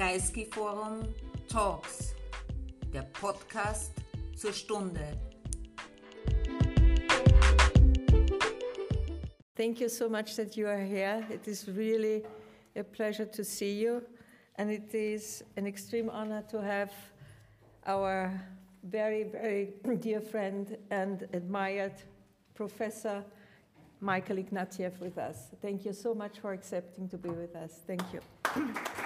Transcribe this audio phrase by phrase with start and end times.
[0.00, 1.14] Kreisky Forum
[1.46, 2.14] Talks,
[2.90, 3.92] der Podcast
[4.34, 5.12] zur Stunde.
[9.54, 11.22] Thank you so much that you are here.
[11.28, 12.24] It is really
[12.74, 14.00] a pleasure to see you,
[14.56, 16.92] and it is an extreme honor to have
[17.86, 18.32] our
[18.82, 22.00] very, very dear friend and admired
[22.54, 23.22] Professor
[24.00, 25.50] Michael Ignatieff with us.
[25.60, 27.82] Thank you so much for accepting to be with us.
[27.86, 28.20] Thank you.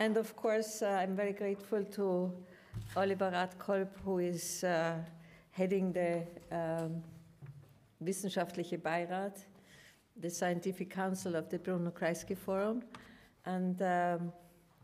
[0.00, 2.32] and of course, uh, I'm very grateful to
[2.96, 4.96] Oliver Rathkolb, who is uh,
[5.50, 7.02] heading the um,
[8.02, 9.44] Wissenschaftliche Beirat,
[10.16, 12.82] the Scientific Council of the Bruno Kreisky Forum,
[13.44, 14.32] and um,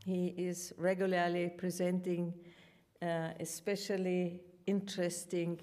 [0.04, 2.34] he is regularly presenting
[3.00, 5.58] uh, especially interesting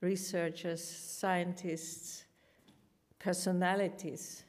[0.00, 2.24] researchers, scientists,
[3.18, 4.44] personalities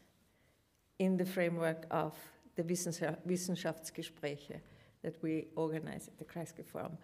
[0.97, 2.13] in the framework of
[2.59, 4.59] the Wissenschaftsgespräche
[5.01, 6.97] that we organize at the Kreisky Forum.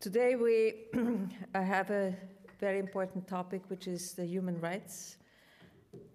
[0.00, 0.74] Today we
[1.54, 2.16] have a
[2.58, 5.18] very important topic, which is the human rights.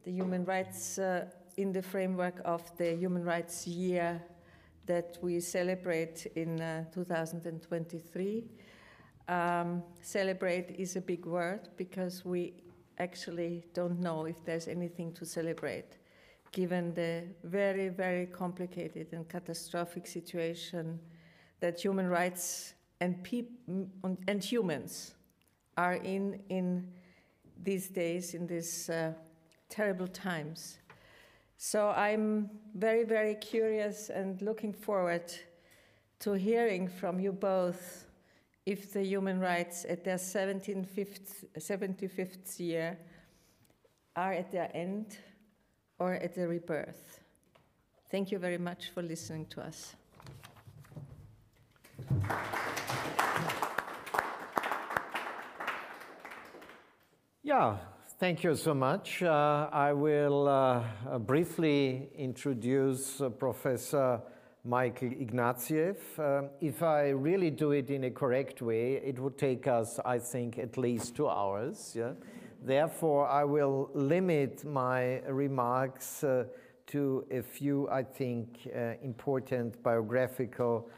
[0.03, 1.25] The human rights uh,
[1.57, 4.21] in the framework of the Human Rights Year
[4.85, 8.45] that we celebrate in uh, 2023.
[9.27, 12.53] Um, celebrate is a big word because we
[12.97, 15.97] actually don't know if there's anything to celebrate,
[16.55, 20.97] given the very, very complicated and catastrophic situation
[21.59, 23.51] that human rights and, peop-
[24.27, 25.15] and humans
[25.77, 26.87] are in in
[27.61, 29.11] these days, in these uh,
[29.67, 30.79] terrible times.
[31.57, 35.33] So I'm very, very curious and looking forward
[36.19, 38.05] to hearing from you both
[38.65, 42.97] if the human rights at their 75th year
[44.15, 45.17] are at their end
[45.99, 47.19] or at the rebirth.
[48.09, 49.95] Thank you very much for listening to us.
[57.43, 57.77] Yeah,
[58.19, 59.21] thank you so much.
[59.21, 64.19] Uh, I will uh, briefly introduce uh, Professor
[64.63, 65.97] Michael Ignatieff.
[66.17, 70.17] Um, if I really do it in a correct way, it would take us, I
[70.17, 71.93] think, at least two hours.
[71.95, 72.13] Yeah?
[72.65, 76.45] Therefore, I will limit my remarks uh,
[76.87, 80.89] to a few, I think, uh, important biographical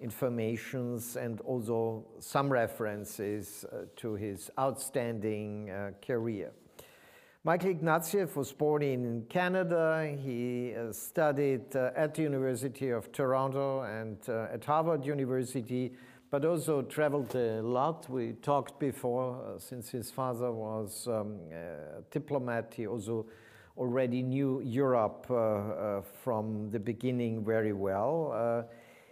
[0.00, 6.52] informations and also some references uh, to his outstanding uh, career.
[7.44, 10.16] Michael Ignatieff was born in Canada.
[10.24, 15.92] He uh, studied uh, at the University of Toronto and at Harvard University,
[16.30, 18.08] but also traveled a lot.
[18.08, 23.26] We talked before, uh, since his father was um, a diplomat, he also
[23.76, 28.66] already knew Europe uh, uh, from the beginning very well.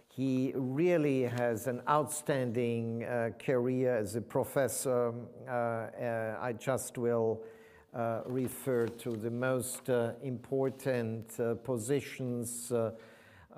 [0.07, 3.05] he really has an outstanding
[3.39, 5.13] career as a professor.
[5.47, 7.41] I just will
[7.91, 12.71] uh, refer to the most uh, important uh, positions.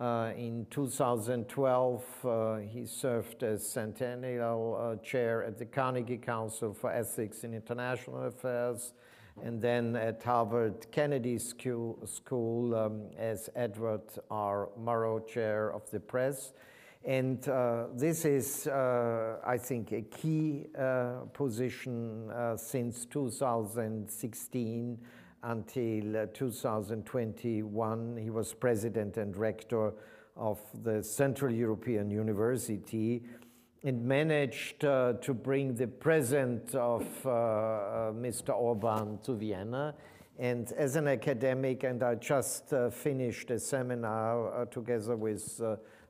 [0.02, 6.92] Uh, uh, in 2012, uh, he served as Centennial Chair at the Carnegie Council for
[6.92, 8.94] Ethics in International Affairs,
[9.44, 14.70] and then at Harvard Kennedy School, School um, as Edward R.
[14.80, 16.54] Murrow Chair of the Press.
[17.04, 25.00] And uh, this is, uh, I think, a key uh, position uh, since 2016
[25.44, 28.18] until uh, 2021.
[28.18, 29.94] He was president and rector
[30.36, 33.24] of the Central European University
[33.84, 38.56] and managed uh, to bring the present of Mr.
[38.56, 39.96] Orban to Vienna.
[40.38, 45.60] And as an academic, and I just finished a seminar together with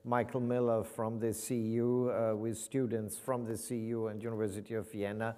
[0.03, 5.36] Michael Miller from the CEU, uh, with students from the CEU and University of Vienna.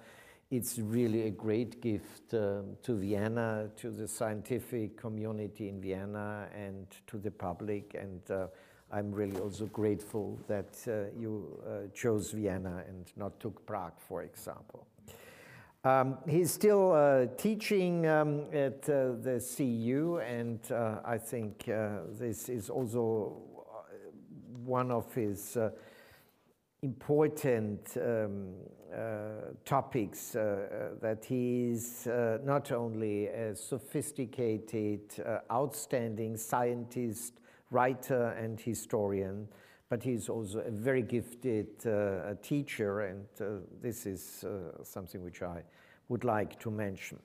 [0.56, 6.86] It's really a great gift uh, to Vienna, to the scientific community in Vienna, and
[7.08, 7.96] to the public.
[8.00, 8.46] And uh,
[8.92, 14.22] I'm really also grateful that uh, you uh, chose Vienna and not took Prague, for
[14.22, 14.86] example.
[15.82, 20.60] Um, he's still uh, teaching um, at uh, the CEU, and
[21.04, 21.64] I think
[22.16, 23.42] this is also
[24.64, 25.58] one of his
[26.84, 28.52] important um,
[28.92, 28.98] uh,
[29.64, 37.40] topics uh, uh that he is uh, not only a sophisticated, uh, outstanding scientist,
[37.70, 39.48] writer, and historian,
[39.88, 41.66] but he's also a very gifted
[42.42, 43.26] teacher, and
[43.80, 44.44] this is
[44.82, 45.62] something which I
[46.08, 47.18] would like to mention.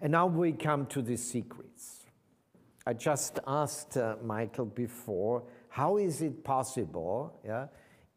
[0.00, 2.06] And now we come to the secrets.
[2.86, 7.66] I just asked uh, Michael before, how is it possible, yeah,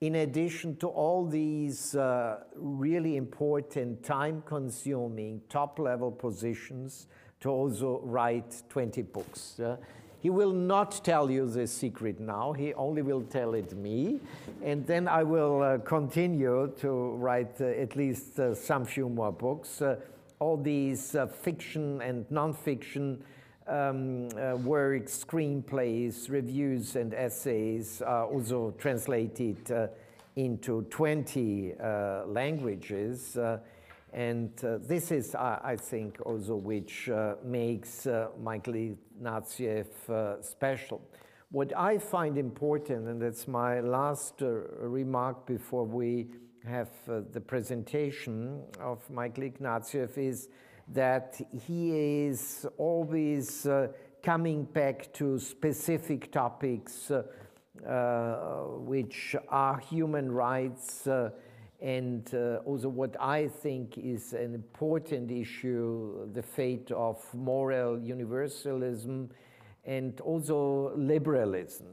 [0.03, 7.07] in addition to all these uh, really important, time consuming, top level positions,
[7.39, 9.55] to also write 20 books?
[9.57, 9.77] Yeah?
[10.19, 14.19] He will not tell you the secret now, he only will tell it me,
[14.61, 19.31] and then I will uh, continue to write uh, at least uh, some few more
[19.31, 19.81] books.
[19.81, 19.95] Uh,
[20.39, 23.23] all these uh, fiction and non fiction
[23.67, 29.87] um, uh, works, screenplays, reviews, and essays are also translated uh,
[30.35, 33.37] into 20 uh, languages.
[33.37, 33.59] Uh,
[34.11, 38.05] and uh, this is, I think, also which uh, makes
[38.39, 41.01] Michael Ignatieff special.
[41.49, 46.27] What I find important, and that's my last remark before we
[46.63, 50.49] have the presentation of Michael Ignatieff, is
[50.89, 53.87] that he is always uh,
[54.21, 57.23] coming back to specific topics uh,
[57.87, 61.07] uh, which are human rights
[61.81, 62.33] and
[62.65, 69.29] also what I think is an important issue the fate of moral universalism
[69.83, 71.87] and also liberalism.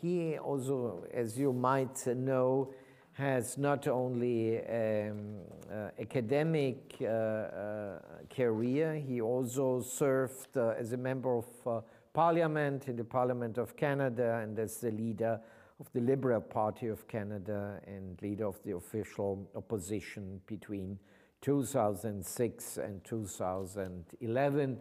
[0.00, 2.72] He also, as you might know,
[3.12, 5.36] has not only um,
[5.70, 7.98] uh, academic uh, uh,
[8.34, 14.40] career, he also served uh, as a member of parliament in the Parliament of Canada
[14.42, 15.40] and as the leader
[15.80, 20.98] of the Liberal Party of Canada and leader of the official opposition between
[21.40, 24.78] 2006 and 2011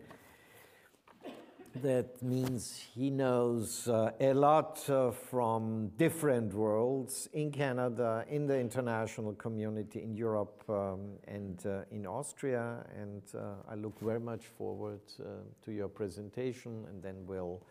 [1.76, 8.60] that means he knows uh, a lot uh, from different worlds in Canada, in the
[8.60, 12.86] international community, in Europe, um, and uh, in Austria.
[13.00, 15.28] And uh, I look very much forward uh,
[15.64, 17.62] to your presentation, and then we'll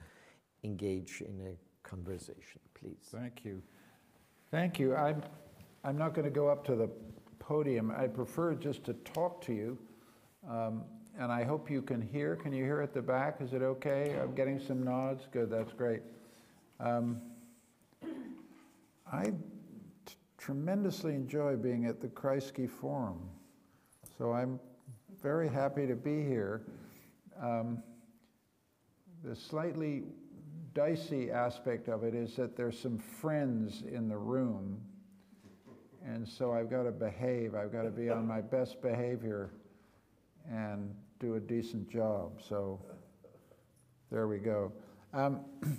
[0.65, 3.09] engage in a conversation, please.
[3.13, 3.63] Thank you.
[4.51, 4.97] Thank you.
[4.97, 5.23] I'm,
[5.85, 6.89] I'm not going to go up to the
[7.39, 7.91] podium.
[7.91, 9.79] I prefer just to talk to you.
[10.49, 10.85] Um,
[11.21, 12.35] and I hope you can hear.
[12.35, 13.43] Can you hear at the back?
[13.43, 14.17] Is it okay?
[14.21, 15.29] I'm getting some nods.
[15.31, 16.01] Good, that's great.
[16.81, 17.21] Um,
[19.13, 23.29] I t- tremendously enjoy being at the Kreisky Forum,
[24.17, 24.59] so I'm
[25.23, 26.63] very happy to be here.
[27.39, 27.83] Um,
[29.23, 30.05] the slightly
[30.73, 34.81] dicey aspect of it is that there's some friends in the room,
[36.03, 37.55] and so I've got to behave.
[37.55, 39.51] I've got to be on my best behavior
[40.51, 42.41] and do a decent job.
[42.47, 42.81] So
[44.11, 44.73] there we go.
[45.13, 45.41] Um,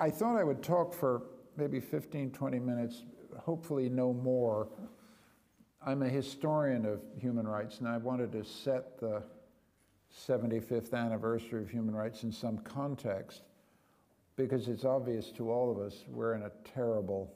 [0.00, 1.22] I thought I would talk for
[1.56, 3.04] maybe 15, 20 minutes,
[3.38, 4.68] hopefully no more.
[5.86, 9.22] I'm a historian of human rights, and I wanted to set the
[10.26, 13.42] 75th anniversary of human rights in some context
[14.36, 17.32] because it's obvious to all of us we're in a terrible,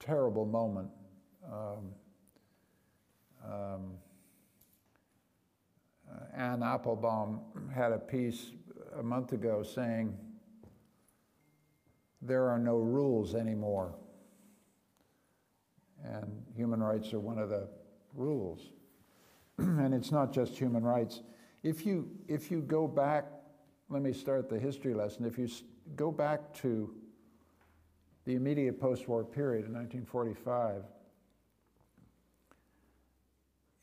[0.00, 0.88] terrible moment.
[1.46, 1.90] Um,
[3.46, 3.92] um,
[6.36, 7.40] Anne Applebaum
[7.74, 8.52] had a piece
[8.98, 10.16] a month ago saying,
[12.22, 13.94] there are no rules anymore.
[16.02, 17.68] And human rights are one of the
[18.14, 18.70] rules.
[19.58, 21.22] and it's not just human rights.
[21.62, 23.26] If you, if you go back,
[23.88, 25.24] let me start the history lesson.
[25.24, 25.48] If you
[25.96, 26.94] go back to
[28.24, 30.82] the immediate post war period in 1945,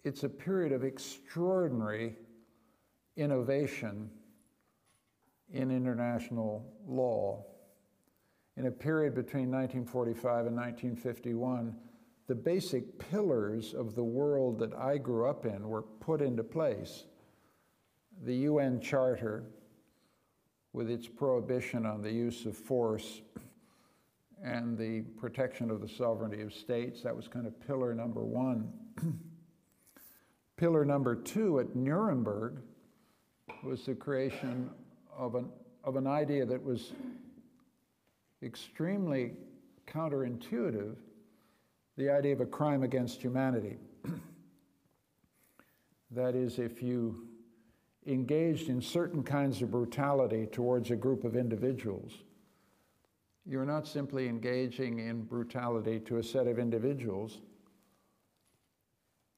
[0.04, 2.16] it's a period of extraordinary
[3.18, 4.10] innovation
[5.54, 7.46] in international law.
[8.58, 11.76] In a period between 1945 and 1951,
[12.28, 17.06] the basic pillars of the world that I grew up in were put into place.
[18.24, 19.46] The UN Charter,
[20.74, 23.22] with its prohibition on the use of force
[24.44, 28.72] and the protection of the sovereignty of states, that was kind of pillar number one.
[30.62, 32.62] Pillar number two at Nuremberg
[33.64, 34.70] was the creation
[35.18, 35.50] of an,
[35.84, 36.92] of an idea that was
[38.44, 39.32] extremely
[39.88, 40.98] counterintuitive
[41.98, 43.78] the idea of a crime against humanity.
[46.12, 47.28] that is, if you
[48.06, 52.20] engaged in certain kinds of brutality towards a group of individuals,
[53.48, 57.40] you're not simply engaging in brutality to a set of individuals,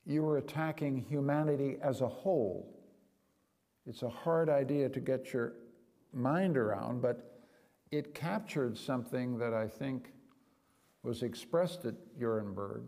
[0.06, 2.70] you are attacking humanity as a whole.
[3.86, 5.54] It's a hard idea to get your
[6.14, 7.44] mind around, but
[7.92, 10.12] it captured something that I think
[11.04, 12.88] was expressed at Nuremberg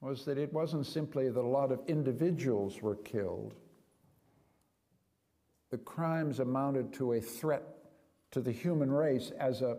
[0.00, 3.54] was that it wasn't simply that a lot of individuals were killed,
[5.70, 7.64] the crimes amounted to a threat
[8.30, 9.78] to the human race as a,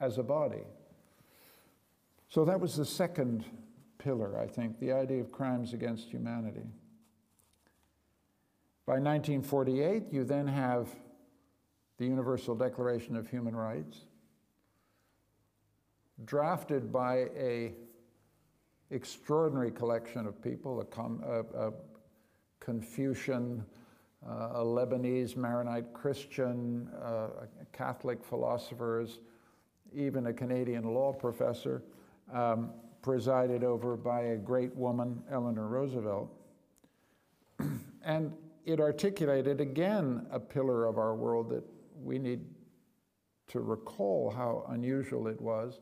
[0.00, 0.64] as a body.
[2.28, 3.44] So that was the second
[4.02, 6.66] pillar, I think, the idea of crimes against humanity.
[8.86, 10.88] By 1948, you then have
[11.98, 14.06] the Universal Declaration of Human Rights,
[16.24, 17.72] drafted by a
[18.90, 21.72] extraordinary collection of people, a, a,
[22.58, 23.64] Confucian,
[24.26, 27.28] uh, a Lebanese Maronite Christian, uh,
[27.72, 29.20] Catholic philosophers,
[29.94, 31.82] even a Canadian law professor,
[32.32, 32.70] um,
[33.02, 36.30] presided over by a great woman, Eleanor Roosevelt.
[38.02, 38.32] and
[38.64, 41.64] it articulated again a pillar of our world that
[42.02, 42.44] we need
[43.48, 45.80] to recall how unusual it was.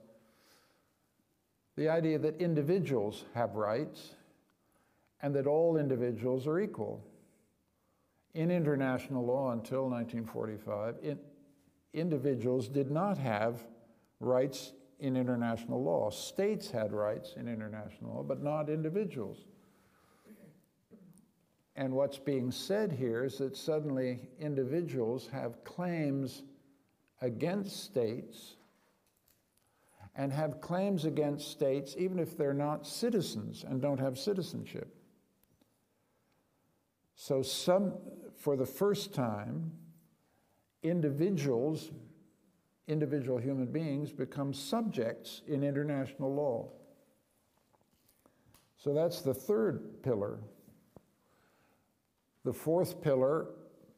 [1.76, 4.14] The idea that individuals have rights
[5.20, 7.04] and that all individuals are equal.
[8.34, 11.18] In international law until 1945, in,
[11.92, 13.64] individuals did not have
[14.20, 16.10] rights in international law.
[16.10, 19.46] States had rights in international law, but not individuals.
[21.76, 26.42] And what's being said here is that suddenly individuals have claims
[27.20, 28.56] against states
[30.16, 34.92] and have claims against states even if they're not citizens and don't have citizenship.
[37.14, 37.94] So, some,
[38.36, 39.72] for the first time,
[40.82, 41.90] individuals,
[42.88, 46.70] individual human beings, become subjects in international law.
[48.76, 50.38] So, that's the third pillar.
[52.44, 53.48] The fourth pillar,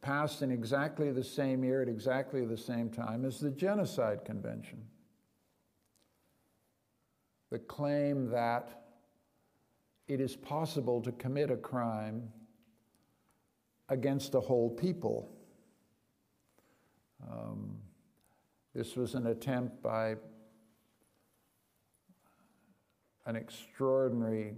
[0.01, 4.83] passed in exactly the same year at exactly the same time, is the Genocide Convention.
[7.51, 8.81] The claim that
[10.07, 12.29] it is possible to commit a crime
[13.89, 15.31] against a whole people.
[17.29, 17.77] Um,
[18.73, 20.15] this was an attempt by
[23.25, 24.55] an extraordinary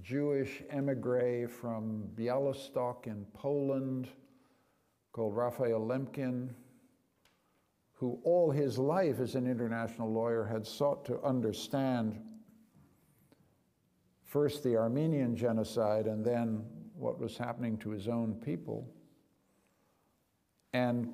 [0.00, 4.08] Jewish emigre from Bialystok in Poland
[5.12, 6.50] called Raphael Lemkin,
[7.94, 12.20] who all his life as an international lawyer had sought to understand
[14.22, 18.86] first the Armenian genocide and then what was happening to his own people.
[20.72, 21.12] And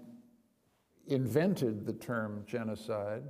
[1.07, 3.23] invented the term genocide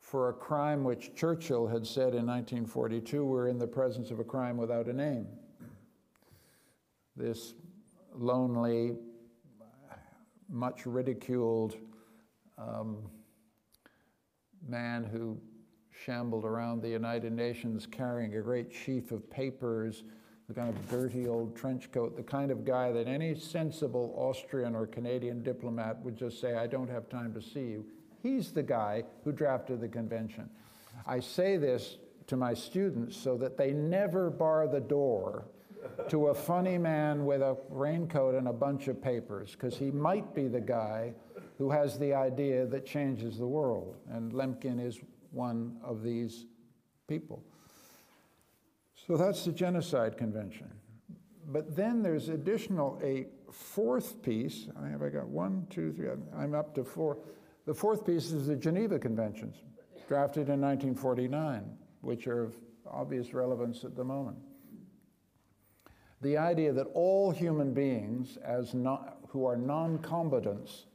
[0.00, 4.24] for a crime which Churchill had said in 1942 we're in the presence of a
[4.24, 5.26] crime without a name.
[7.16, 7.54] This
[8.14, 8.96] lonely,
[10.48, 11.76] much ridiculed
[12.58, 12.98] um,
[14.68, 15.38] man who
[16.04, 20.04] shambled around the United Nations carrying a great sheaf of papers
[20.48, 24.74] the kind of dirty old trench coat, the kind of guy that any sensible Austrian
[24.74, 27.86] or Canadian diplomat would just say, I don't have time to see you.
[28.22, 30.50] He's the guy who drafted the convention.
[31.06, 31.96] I say this
[32.26, 35.46] to my students so that they never bar the door
[36.08, 40.34] to a funny man with a raincoat and a bunch of papers, because he might
[40.34, 41.12] be the guy
[41.58, 43.96] who has the idea that changes the world.
[44.10, 44.98] And Lemkin is
[45.30, 46.46] one of these
[47.06, 47.42] people.
[49.06, 50.70] So that's the Genocide Convention.
[51.46, 54.68] But then there's additional, a fourth piece.
[54.82, 57.18] I have I got one, two, three, I'm up to four.
[57.66, 59.56] The fourth piece is the Geneva Conventions,
[60.08, 61.64] drafted in 1949,
[62.00, 62.54] which are of
[62.90, 64.38] obvious relevance at the moment.
[66.22, 70.86] The idea that all human beings, as not, who are non combatants,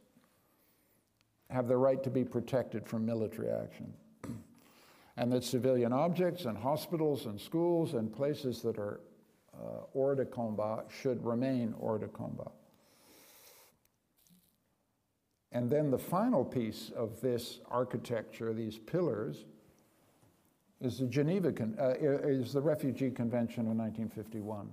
[1.51, 3.93] have the right to be protected from military action
[5.19, 9.01] and that civilian objects and hospitals and schools and places that are
[9.53, 12.53] uh, hors de combat should remain hors de combat.
[15.51, 19.43] And then the final piece of this architecture, these pillars,
[20.79, 24.69] is the Geneva uh, is the Refugee Convention of 1951,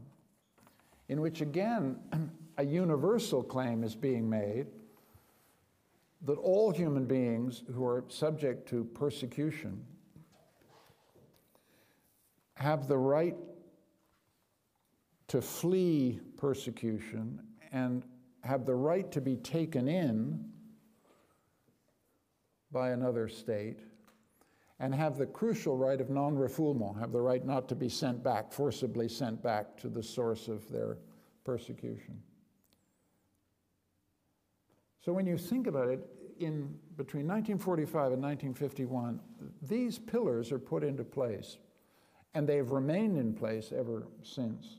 [1.08, 1.96] in which again
[2.58, 4.68] a universal claim is being made
[6.24, 9.82] that all human beings who are subject to persecution
[12.56, 13.36] have the right
[15.28, 17.40] to flee persecution
[17.72, 18.04] and
[18.42, 20.44] have the right to be taken in
[22.72, 23.80] by another state
[24.78, 28.22] and have the crucial right of non refoulement, have the right not to be sent
[28.22, 30.98] back, forcibly sent back to the source of their
[31.44, 32.20] persecution.
[35.00, 36.00] So when you think about it,
[36.40, 39.20] in between 1945 and 1951,
[39.62, 41.56] these pillars are put into place
[42.36, 44.76] and they've remained in place ever since.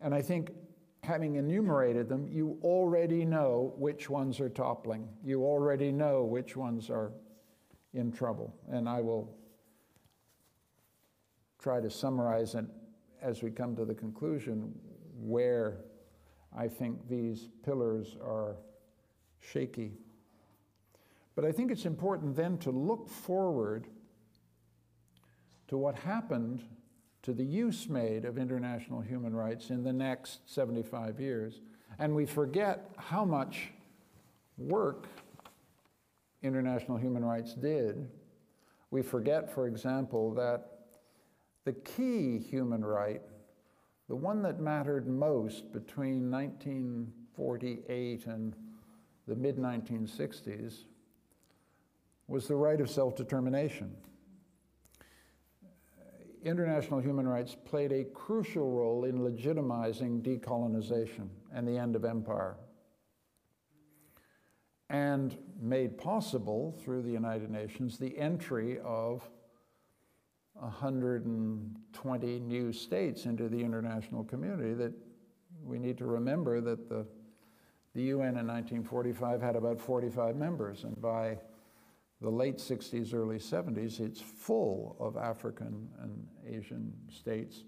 [0.00, 0.52] And I think
[1.02, 5.08] having enumerated them, you already know which ones are toppling.
[5.24, 7.10] You already know which ones are
[7.92, 8.54] in trouble.
[8.70, 9.36] And I will
[11.58, 12.66] try to summarize it
[13.20, 14.72] as we come to the conclusion
[15.18, 15.78] where
[16.56, 18.58] I think these pillars are
[19.40, 19.94] shaky.
[21.34, 23.88] But I think it's important then to look forward
[25.66, 26.62] to what happened
[27.26, 31.60] to the use made of international human rights in the next 75 years.
[31.98, 33.72] And we forget how much
[34.56, 35.08] work
[36.44, 38.08] international human rights did.
[38.92, 40.68] We forget, for example, that
[41.64, 43.22] the key human right,
[44.08, 48.54] the one that mattered most between 1948 and
[49.26, 50.84] the mid 1960s,
[52.28, 53.96] was the right of self determination
[56.44, 62.56] international human rights played a crucial role in legitimizing decolonization and the end of empire.
[64.88, 69.28] And made possible through the United Nations the entry of
[70.54, 74.92] 120 new states into the international community that
[75.64, 77.06] we need to remember that the,
[77.94, 81.38] the UN in 1945 had about 45 members, and by
[82.20, 87.64] the late 60s, early 70s, it's full of African and Asian states,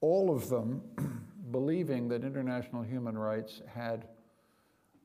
[0.00, 0.82] all of them
[1.50, 4.06] believing that international human rights had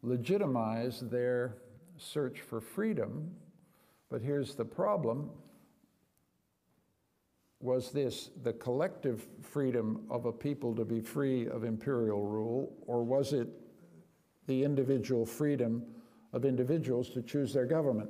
[0.03, 1.58] legitimized their
[1.98, 3.32] search for freedom.
[4.10, 5.32] But here's the problem
[7.60, 13.03] was this the collective freedom of a people to be free of imperial rule, or
[13.03, 13.48] was it
[14.46, 15.84] the individual freedom
[16.34, 18.10] of individuals to choose their government?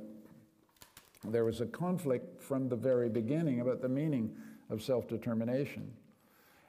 [1.24, 4.36] There was a conflict from the very beginning about the meaning
[4.70, 5.92] of self determination.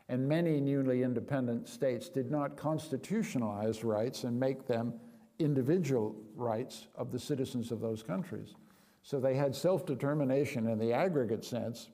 [0.08, 4.94] And many newly independent states did not constitutionalize rights and make them
[5.38, 8.56] individual rights of the citizens of those countries.
[9.04, 11.90] So they had self determination in the aggregate sense,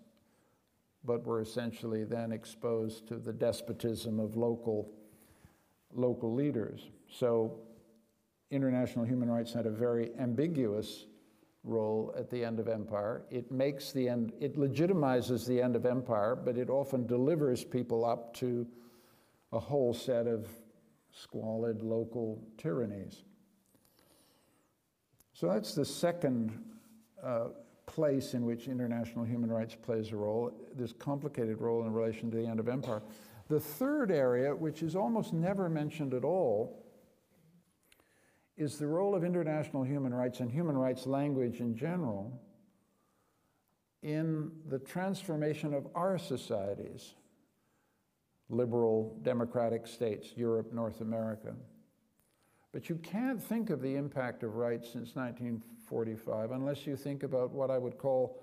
[1.04, 4.92] but were essentially then exposed to the despotism of local,
[5.94, 6.90] local leaders.
[7.10, 7.60] So
[8.50, 11.06] international human rights had a very ambiguous
[11.66, 13.24] role at the end of empire.
[13.30, 18.06] It makes the end, it legitimizes the end of empire, but it often delivers people
[18.06, 18.68] up to
[19.52, 20.48] a whole set of
[21.12, 23.24] squalid local tyrannies.
[25.34, 26.58] So that's the second
[27.22, 27.48] uh,
[27.86, 32.38] place in which international human rights plays a role, this complicated role in relation to
[32.38, 33.02] the end of empire.
[33.48, 36.85] The third area, which is almost never mentioned at all,
[38.58, 42.42] is the role of international human rights and human rights language in general
[44.02, 47.16] in the transformation of our societies,
[48.50, 51.54] liberal democratic states, Europe, North America.
[52.72, 57.52] But you can't think of the impact of rights since 1945 unless you think about
[57.52, 58.40] what I would call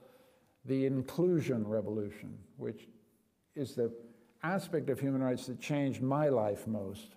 [0.65, 2.89] the inclusion revolution, which
[3.55, 3.93] is the
[4.43, 7.15] aspect of human rights that changed my life most.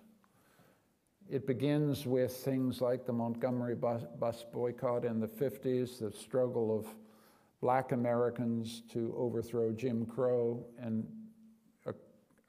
[1.28, 6.78] It begins with things like the Montgomery bus, bus, boycott in the 50s, the struggle
[6.78, 6.86] of
[7.60, 11.04] black Americans to overthrow Jim Crow and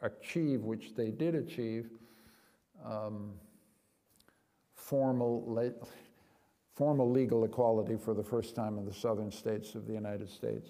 [0.02, 1.90] achieve, which they did achieve,
[2.86, 3.34] um,
[4.76, 5.72] formal, le
[6.76, 10.70] formal legal equality for the first time in the southern states of the United States.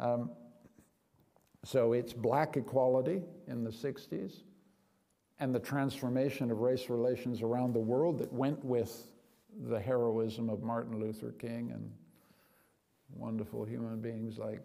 [0.00, 0.30] Um,
[1.64, 4.42] so it's black equality in the 60s
[5.42, 9.08] and the transformation of race relations around the world that went with
[9.66, 11.90] the heroism of Martin Luther King and
[13.16, 14.60] wonderful human beings like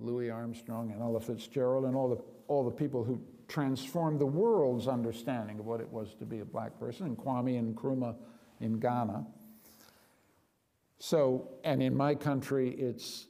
[0.00, 2.16] Louis Armstrong and Ella Fitzgerald and all the,
[2.48, 6.46] all the people who transformed the world's understanding of what it was to be a
[6.46, 8.16] black person, and Kwame Nkrumah
[8.60, 9.26] in Ghana.
[10.98, 13.26] So, and in my country, it's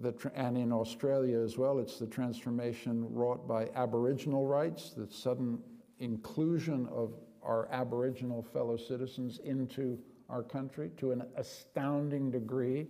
[0.00, 5.58] the, and in Australia as well, it's the transformation wrought by Aboriginal rights, the sudden
[5.98, 12.86] inclusion of our Aboriginal fellow citizens into our country to an astounding degree.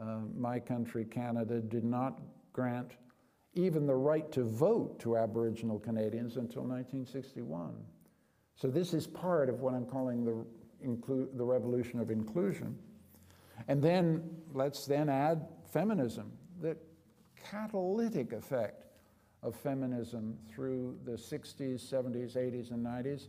[0.00, 2.20] Uh, my country, Canada, did not
[2.52, 2.92] grant
[3.54, 7.74] even the right to vote to Aboriginal Canadians until 1961.
[8.54, 12.78] So this is part of what I'm calling the, the revolution of inclusion.
[13.66, 14.22] And then
[14.52, 16.76] let's then add feminism, the
[17.50, 18.84] catalytic effect
[19.42, 23.28] of feminism through the 60s, 70s, 80s, and 90s.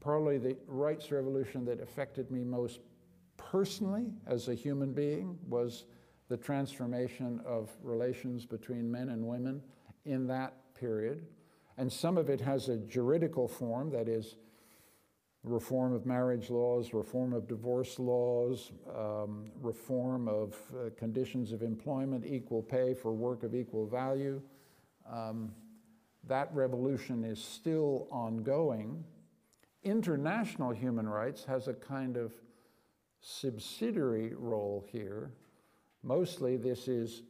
[0.00, 2.80] Probably the rights revolution that affected me most
[3.36, 5.84] personally as a human being was
[6.28, 9.60] the transformation of relations between men and women
[10.04, 11.26] in that period.
[11.76, 14.36] And some of it has a juridical form, that is,
[15.42, 22.24] reform of marriage laws, reform of divorce laws, um, reform of uh, conditions of employment,
[22.26, 24.40] equal pay for work of equal value.
[25.10, 25.52] Um,
[26.28, 29.02] that revolution is still ongoing.
[29.82, 32.34] International human rights has a kind of
[33.22, 35.30] subsidiary role here.
[36.02, 37.22] Mostly, this is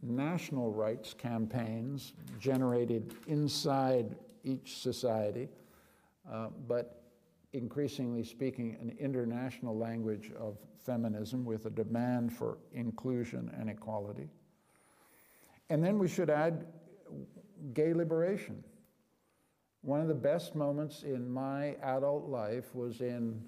[0.00, 5.48] national rights campaigns generated inside each society,
[6.30, 7.01] uh, but
[7.52, 14.28] increasingly speaking an international language of feminism with a demand for inclusion and equality.
[15.70, 16.66] And then we should add
[17.74, 18.62] gay liberation.
[19.82, 23.42] One of the best moments in my adult life was in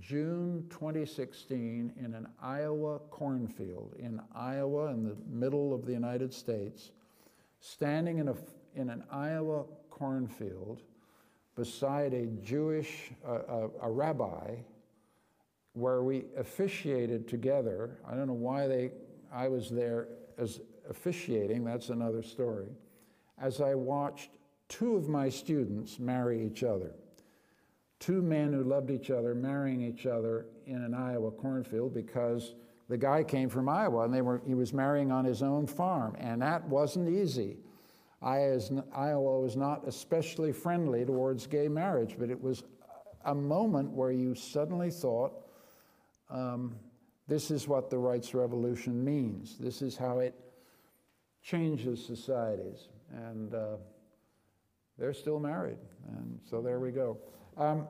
[0.00, 6.90] June 2016 in an Iowa cornfield in Iowa in the middle of the United States,
[7.60, 8.34] standing in, a,
[8.74, 10.82] in an Iowa cornfield
[11.58, 14.54] beside a Jewish, uh, a, a rabbi,
[15.74, 17.98] where we officiated together.
[18.08, 18.92] I don't know why they,
[19.32, 22.68] I was there as officiating, that's another story,
[23.38, 24.30] as I watched
[24.68, 26.94] two of my students marry each other
[28.00, 32.54] two men who loved each other marrying each other in an Iowa cornfield because
[32.88, 36.16] the guy came from Iowa and they were, he was marrying on his own farm,
[36.18, 37.58] and that wasn't easy.
[38.20, 42.64] Iowa was not especially friendly towards gay marriage, but it was
[43.24, 45.32] a moment where you suddenly thought,
[46.30, 46.76] um,
[47.28, 49.56] this is what the rights revolution means.
[49.58, 50.34] This is how it
[51.42, 52.88] changes societies.
[53.12, 53.76] And uh,
[54.98, 55.78] they're still married.
[56.08, 57.18] And so there we go.
[57.56, 57.86] Um,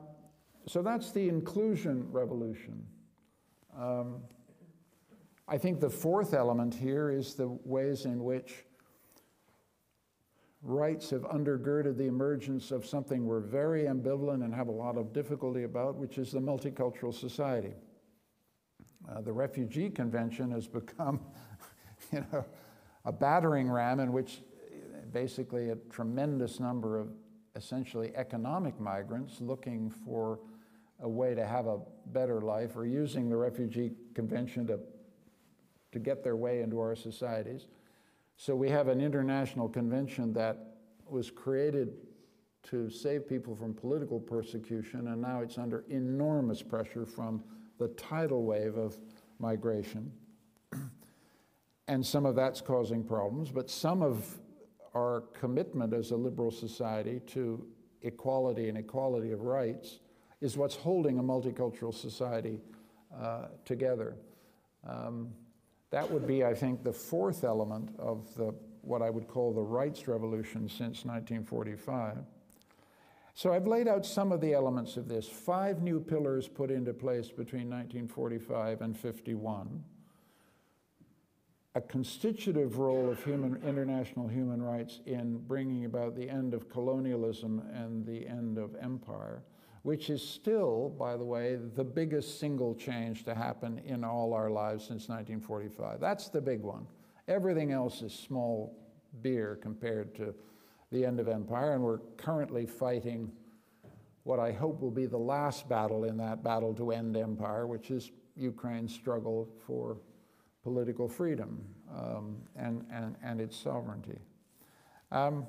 [0.67, 2.85] so that's the inclusion revolution.
[3.77, 4.17] Um,
[5.47, 8.65] I think the fourth element here is the ways in which
[10.61, 15.13] rights have undergirded the emergence of something we're very ambivalent and have a lot of
[15.13, 17.73] difficulty about, which is the multicultural society.
[19.09, 21.21] Uh, the Refugee Convention has become,
[22.11, 22.45] you know,
[23.05, 24.41] a battering ram in which
[25.13, 27.09] basically a tremendous number of
[27.55, 30.39] essentially economic migrants looking for
[31.01, 34.79] a way to have a better life or using the Refugee Convention to,
[35.91, 37.67] to get their way into our societies.
[38.41, 41.89] So we have an international convention that was created
[42.69, 47.43] to save people from political persecution, and now it's under enormous pressure from
[47.79, 48.95] the tidal wave of
[49.39, 50.09] migration.
[51.89, 54.39] and some of that's causing problems, but some of
[54.95, 57.67] our commitment as a liberal society to
[58.03, 59.99] equality and equality of rights
[60.39, 62.61] is what's holding a multicultural society
[63.21, 64.15] uh, together.
[64.87, 65.33] Um,
[65.91, 69.61] that would be, I think, the fourth element of the, what I would call the
[69.61, 72.17] rights revolution since 1945.
[73.33, 75.27] So I've laid out some of the elements of this.
[75.27, 79.83] Five new pillars put into place between 1945 and 51
[81.75, 87.61] a constitutive role of human, international human rights in bringing about the end of colonialism
[87.73, 89.43] and the end of empire,
[89.89, 94.51] which is still, by the way, the biggest single change to happen in all our
[94.51, 95.99] lives since 1945.
[95.99, 96.85] That's the big one.
[97.27, 98.77] Everything else is small
[99.23, 100.35] beer compared to
[100.91, 103.31] the end of empire, and we're currently fighting
[104.25, 107.89] what I hope will be the last battle in that battle to end empire, which
[107.89, 109.97] is Ukraine's struggle for
[110.61, 114.19] political freedom um, and, and, and its sovereignty.
[115.11, 115.47] Um,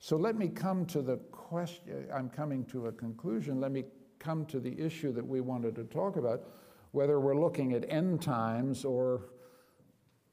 [0.00, 1.16] so let me come to the
[1.54, 3.60] question, I'm coming to a conclusion.
[3.60, 3.84] Let me
[4.18, 6.48] come to the issue that we wanted to talk about,
[6.90, 9.26] whether we're looking at end times or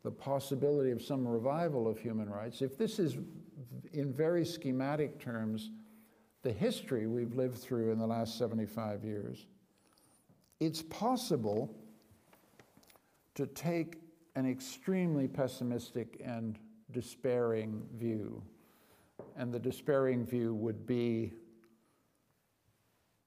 [0.02, 2.64] the possibility of some revival of human rights.
[2.64, 3.20] If this is,
[3.94, 5.70] in very schematic terms,
[6.42, 9.46] the history we've lived through in the last 75 years,
[10.60, 11.72] it's possible
[13.36, 14.00] to take
[14.36, 16.58] an extremely pessimistic and
[16.92, 18.42] despairing view.
[19.38, 21.34] And the despairing view would be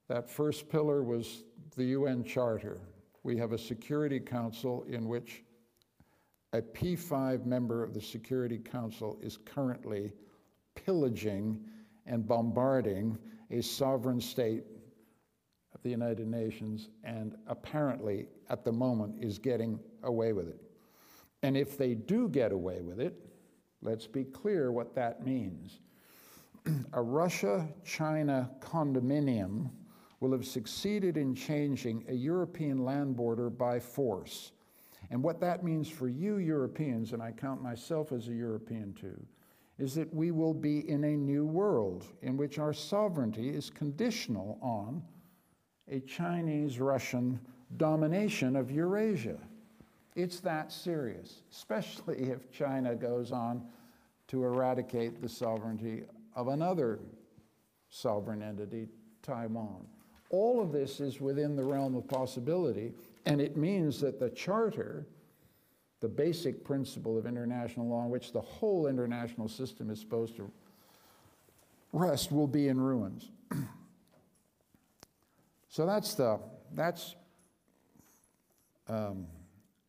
[0.08, 1.44] that first pillar was
[1.76, 2.80] the UN Charter.
[3.22, 5.42] We have a Security Council in which
[6.52, 10.12] a P5 member of the Security Council is currently
[10.74, 11.60] pillaging
[12.06, 13.18] and bombarding
[13.50, 14.64] a sovereign state
[15.74, 20.60] of the United Nations and apparently at the moment is getting away with it.
[21.42, 23.14] And if they do get away with it,
[23.82, 25.80] let's be clear what that means.
[26.92, 29.70] A Russia China condominium
[30.20, 34.52] will have succeeded in changing a European land border by force.
[35.10, 39.20] And what that means for you Europeans, and I count myself as a European too,
[39.78, 44.58] is that we will be in a new world in which our sovereignty is conditional
[44.62, 45.02] on
[45.90, 47.38] a Chinese Russian
[47.76, 49.38] domination of Eurasia.
[50.14, 53.66] It's that serious, especially if China goes on
[54.28, 57.00] to eradicate the sovereignty of another
[57.90, 58.88] sovereign entity,
[59.22, 59.86] Taiwan.
[60.30, 62.92] All of this is within the realm of possibility,
[63.26, 65.06] and it means that the Charter,
[66.00, 70.50] the basic principle of international law on which the whole international system is supposed to
[71.92, 73.30] rest, will be in ruins.
[75.68, 76.40] so that's the
[76.72, 77.14] that's
[78.88, 79.26] um,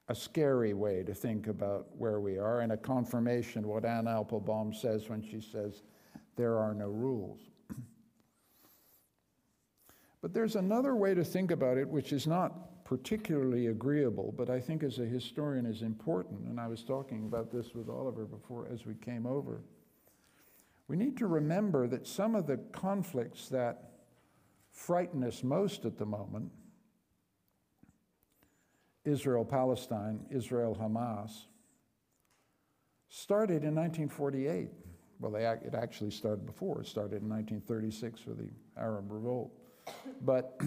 [0.07, 4.07] a scary way to think about where we are, and a confirmation of what Anne
[4.07, 5.81] Applebaum says when she says,
[6.35, 7.39] There are no rules.
[10.21, 14.59] but there's another way to think about it, which is not particularly agreeable, but I
[14.59, 18.67] think as a historian is important, and I was talking about this with Oliver before
[18.71, 19.61] as we came over.
[20.87, 23.91] We need to remember that some of the conflicts that
[24.71, 26.51] frighten us most at the moment
[29.03, 31.45] Israel Palestine, Israel Hamas,
[33.07, 34.69] started in 1948.
[35.19, 36.81] Well, they, it actually started before.
[36.81, 39.51] It started in 1936 with the Arab Revolt.
[40.21, 40.59] But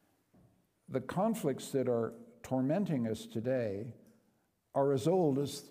[0.88, 2.12] the conflicts that are
[2.42, 3.86] tormenting us today
[4.74, 5.64] are as old as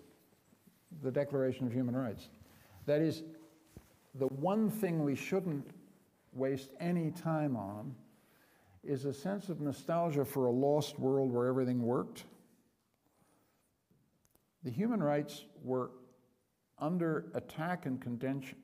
[1.02, 2.28] the Declaration of Human Rights.
[2.86, 3.22] That is,
[4.14, 5.68] the one thing we shouldn't
[6.32, 7.94] waste any time on
[8.84, 12.24] is a sense of nostalgia for a lost world where everything worked.
[14.62, 15.90] The human rights were
[16.78, 18.00] under attack and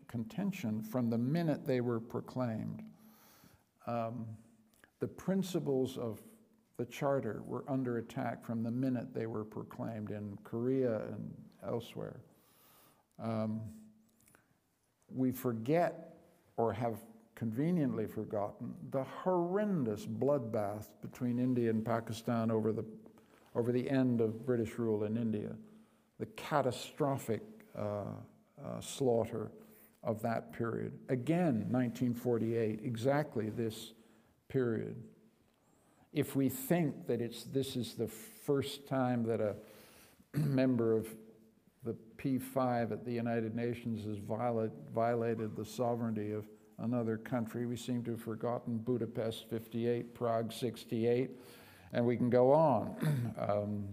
[0.08, 2.82] contention from the minute they were proclaimed.
[3.86, 4.26] Um,
[5.00, 6.20] the principles of
[6.76, 11.32] the Charter were under attack from the minute they were proclaimed in Korea and
[11.66, 12.20] elsewhere.
[13.18, 13.60] Um,
[15.08, 16.16] we forget
[16.56, 17.02] or have
[17.34, 22.84] conveniently forgotten the horrendous bloodbath between India and Pakistan over the,
[23.54, 25.56] over the end of British rule in India,
[26.18, 27.42] the catastrophic
[28.80, 29.50] slaughter
[30.02, 30.92] of that period.
[31.08, 33.92] Again, 1948, exactly this
[34.48, 34.96] period.
[36.12, 39.54] If we think that it's, this is the first time that a
[40.38, 41.06] member of
[41.84, 46.46] the P5 at the United Nations has violate, violated the sovereignty of
[46.78, 47.66] another country.
[47.66, 51.30] We seem to have forgotten Budapest 58, Prague 68,
[51.92, 53.34] and we can go on.
[53.38, 53.84] um,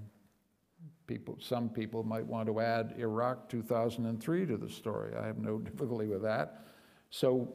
[1.10, 5.16] people, some people might want to add Iraq 2003 to the story.
[5.20, 6.62] I have no difficulty with that.
[7.10, 7.52] So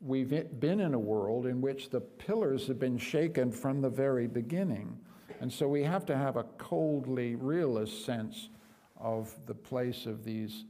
[0.00, 4.28] we've been in a world in which the pillars have been shaken from the very
[4.28, 4.96] beginning.
[5.40, 8.50] And so we have to have a coldly realist sense
[8.96, 10.66] of the place of these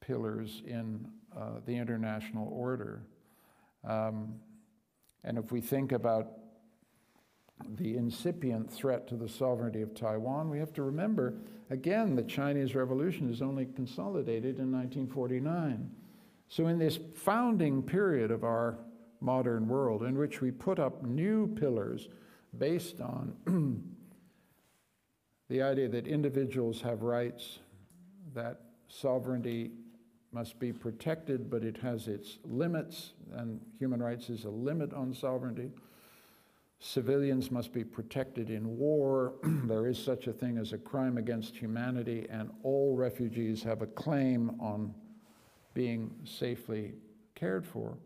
[0.00, 3.04] pillars in uh, the international order.
[3.84, 4.34] Um,
[5.22, 6.41] and if we think about
[7.76, 11.34] the incipient threat to the sovereignty of Taiwan, we have to remember
[11.70, 15.90] again, the Chinese Revolution is only consolidated in 1949.
[16.48, 18.78] So, in this founding period of our
[19.20, 22.08] modern world, in which we put up new pillars
[22.58, 23.32] based on
[25.48, 27.60] the idea that individuals have rights,
[28.34, 29.70] that sovereignty
[30.32, 35.14] must be protected, but it has its limits, and human rights is a limit on
[35.14, 35.70] sovereignty.
[36.84, 39.34] Civilians must be protected in war.
[39.44, 43.86] there is such a thing as a crime against humanity, and all refugees have a
[43.86, 44.92] claim on
[45.74, 46.94] being safely
[47.36, 47.96] cared for.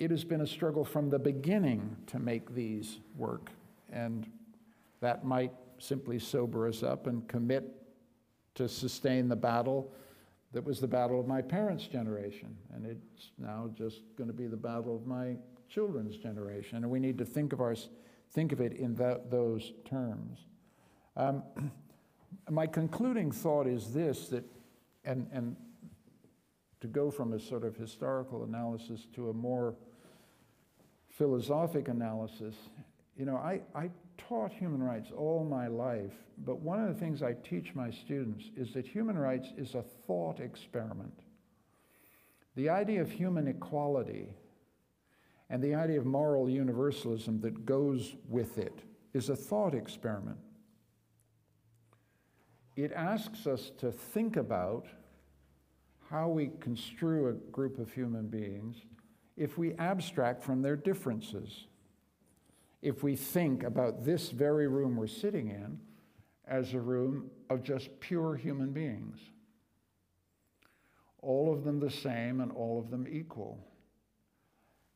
[0.00, 3.50] It has been a struggle from the beginning to make these work,
[3.92, 4.28] and
[4.98, 7.72] that might simply sober us up and commit
[8.56, 9.92] to sustain the battle
[10.50, 14.48] that was the battle of my parents' generation, and it's now just going to be
[14.48, 15.36] the battle of my
[15.72, 16.78] children's generation.
[16.78, 17.74] And we need to think of, our,
[18.30, 20.40] think of it in that, those terms.
[21.16, 21.42] Um,
[22.50, 24.44] my concluding thought is this that,
[25.04, 25.56] and, and
[26.80, 29.74] to go from a sort of historical analysis to a more
[31.08, 32.54] philosophic analysis,
[33.16, 37.22] you know, I, I taught human rights all my life, but one of the things
[37.22, 41.20] I teach my students is that human rights is a thought experiment.
[42.56, 44.28] The idea of human equality
[45.52, 48.80] and the idea of moral universalism that goes with it
[49.12, 50.38] is a thought experiment.
[52.74, 54.86] It asks us to think about
[56.08, 58.78] how we construe a group of human beings
[59.36, 61.66] if we abstract from their differences
[62.80, 65.78] if we think about this very room we're sitting in
[66.48, 69.18] as a room of just pure human beings.
[71.20, 73.71] all of them the same and all of them equal.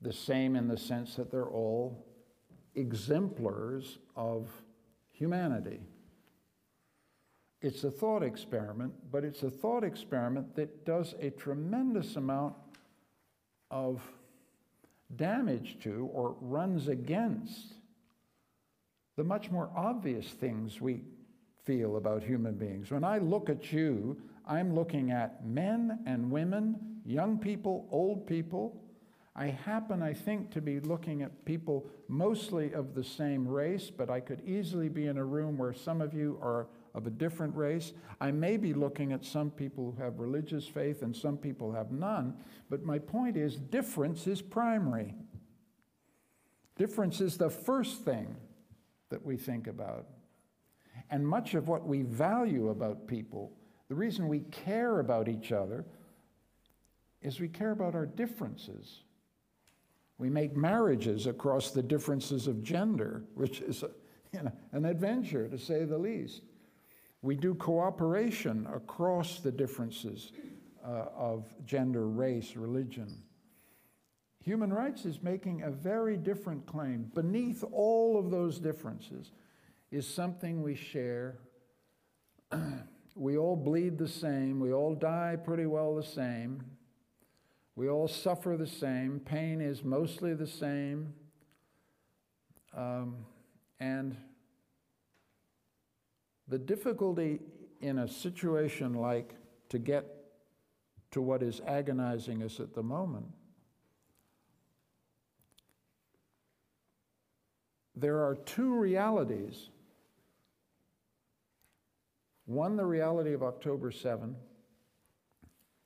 [0.03, 2.05] The same in the sense that they're all
[2.75, 4.51] exemplars of
[5.11, 5.81] humanity.
[7.63, 12.55] It's a thought experiment, but it's a thought experiment that does a tremendous amount
[13.71, 14.03] of
[15.15, 17.75] damage to or runs against
[19.17, 21.01] the much more obvious things we
[21.65, 22.91] feel about human beings.
[22.91, 28.81] When I look at you, I'm looking at men and women, young people, old people.
[29.39, 34.09] I happen, I think, to be looking at people mostly of the same race, but
[34.09, 37.55] I could easily be in a room where some of you are of a different
[37.55, 37.93] race.
[38.19, 41.93] I may be looking at some people who have religious faith and some people have
[41.93, 42.35] none,
[42.71, 45.15] but my point is difference is primary.
[46.77, 48.37] Difference is the first thing
[49.11, 50.07] that we think about.
[51.11, 53.53] And much of what we value about people,
[53.89, 55.85] the reason we care about each other,
[57.21, 59.03] is we care about our differences.
[60.19, 63.91] We make marriages across the differences of gender, which is a,
[64.33, 66.43] you know, an adventure to say the least.
[67.23, 70.33] We do cooperation across the differences
[70.85, 73.23] uh, of gender, race, religion.
[74.45, 77.11] Human rights is making a very different claim.
[77.15, 79.33] Beneath all of those differences
[79.91, 81.39] is something we share.
[83.17, 86.63] we all bleed the same, we all die pretty well the same,
[87.77, 91.13] we all suffer the same, pain is mostly the same.
[92.75, 93.19] Um,
[93.79, 94.17] and
[96.49, 97.41] the difficulty
[97.83, 99.35] in a situation like
[99.69, 100.07] to get
[101.11, 103.27] to what is agonizing us at the moment,
[107.95, 109.69] there are two realities.
[112.47, 114.35] One, the reality of October 7,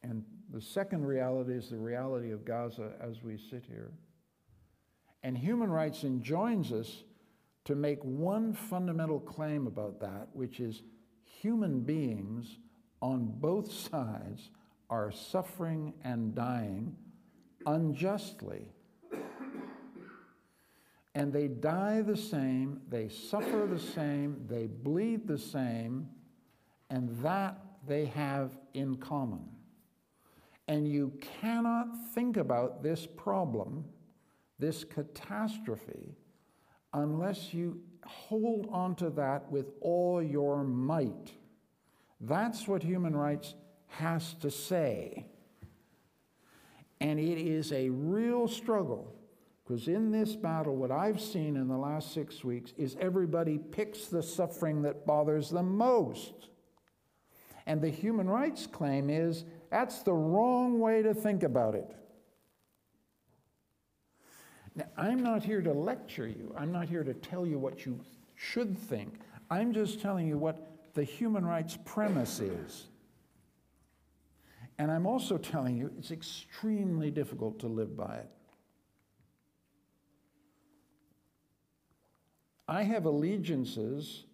[0.02, 3.92] and the second reality is the reality of Gaza as we sit here.
[5.22, 7.04] And human rights enjoins us
[7.66, 10.82] to make one fundamental claim about that, which is
[11.22, 12.58] human beings
[13.00, 14.50] on both sides
[14.88, 16.96] are suffering and dying
[17.66, 18.72] unjustly.
[21.14, 26.08] And they die the same, they suffer the same, they bleed the same,
[26.88, 29.44] and that they have in common.
[30.70, 33.84] And you cannot think about this problem,
[34.60, 36.14] this catastrophe,
[36.94, 41.32] unless you hold on to that with all your might.
[42.20, 43.56] That's what human rights
[43.88, 45.26] has to say.
[47.00, 49.12] And it is a real struggle
[49.66, 54.06] because in this battle, what I've seen in the last six weeks is everybody picks
[54.06, 56.48] the suffering that bothers them most.
[57.66, 61.94] And the human rights claim is that's the wrong way to think about it.
[64.74, 66.54] Now, I'm not here to lecture you.
[66.56, 68.00] I'm not here to tell you what you
[68.34, 69.20] should think.
[69.50, 72.86] I'm just telling you what the human rights premise is.
[74.78, 78.30] And I'm also telling you it's extremely difficult to live by it.
[82.66, 84.24] I have allegiances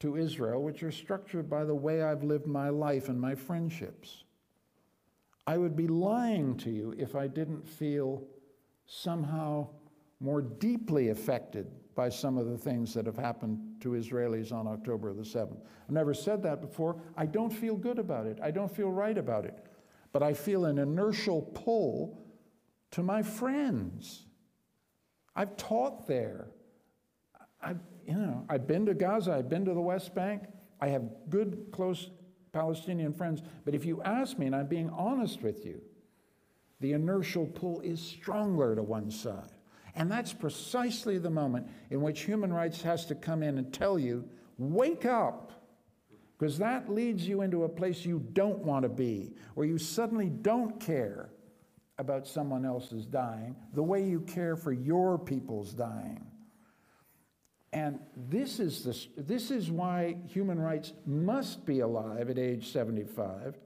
[0.00, 4.24] to Israel which are structured by the way I've lived my life and my friendships.
[5.48, 8.22] I would be lying to you if I didn't feel
[8.84, 9.68] somehow
[10.20, 15.14] more deeply affected by some of the things that have happened to Israelis on October
[15.14, 15.56] the 7th.
[15.56, 17.00] I've never said that before.
[17.16, 18.38] I don't feel good about it.
[18.42, 19.56] I don't feel right about it.
[20.12, 22.22] But I feel an inertial pull
[22.90, 24.26] to my friends.
[25.34, 26.48] I've taught there.
[27.62, 30.42] I've, you know, I've been to Gaza, I've been to the West Bank.
[30.78, 32.10] I have good, close
[32.58, 33.40] Palestinian friends.
[33.64, 35.80] But if you ask me, and I'm being honest with you,
[36.80, 39.52] the inertial pull is stronger to one side.
[39.94, 43.96] And that's precisely the moment in which human rights has to come in and tell
[43.96, 45.52] you, wake up.
[46.36, 50.28] Because that leads you into a place you don't want to be, where you suddenly
[50.28, 51.30] don't care
[51.98, 56.27] about someone else's dying the way you care for your people's dying.
[57.72, 63.58] And this is, the, this is why human rights must be alive at age 75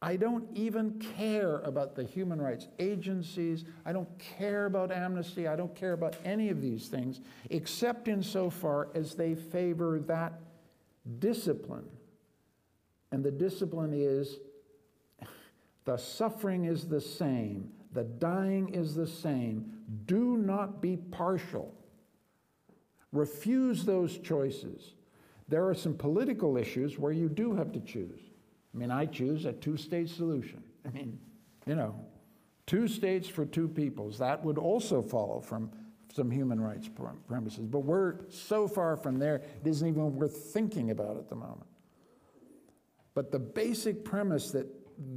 [0.00, 3.64] I don't even care about the human rights agencies.
[3.84, 5.48] I don't care about amnesty.
[5.48, 10.34] I don't care about any of these things, except insofar as they favor that
[11.18, 11.88] discipline.
[13.10, 14.36] And the discipline is
[15.84, 19.72] the suffering is the same, the dying is the same.
[20.04, 21.74] Do not be partial.
[23.12, 24.94] Refuse those choices.
[25.48, 28.20] There are some political issues where you do have to choose.
[28.74, 30.62] I mean, I choose a two state solution.
[30.86, 31.18] I mean,
[31.66, 31.94] you know,
[32.66, 34.18] two states for two peoples.
[34.18, 35.70] That would also follow from
[36.14, 36.88] some human rights
[37.26, 37.66] premises.
[37.66, 41.66] But we're so far from there, it isn't even worth thinking about at the moment.
[43.14, 44.66] But the basic premise that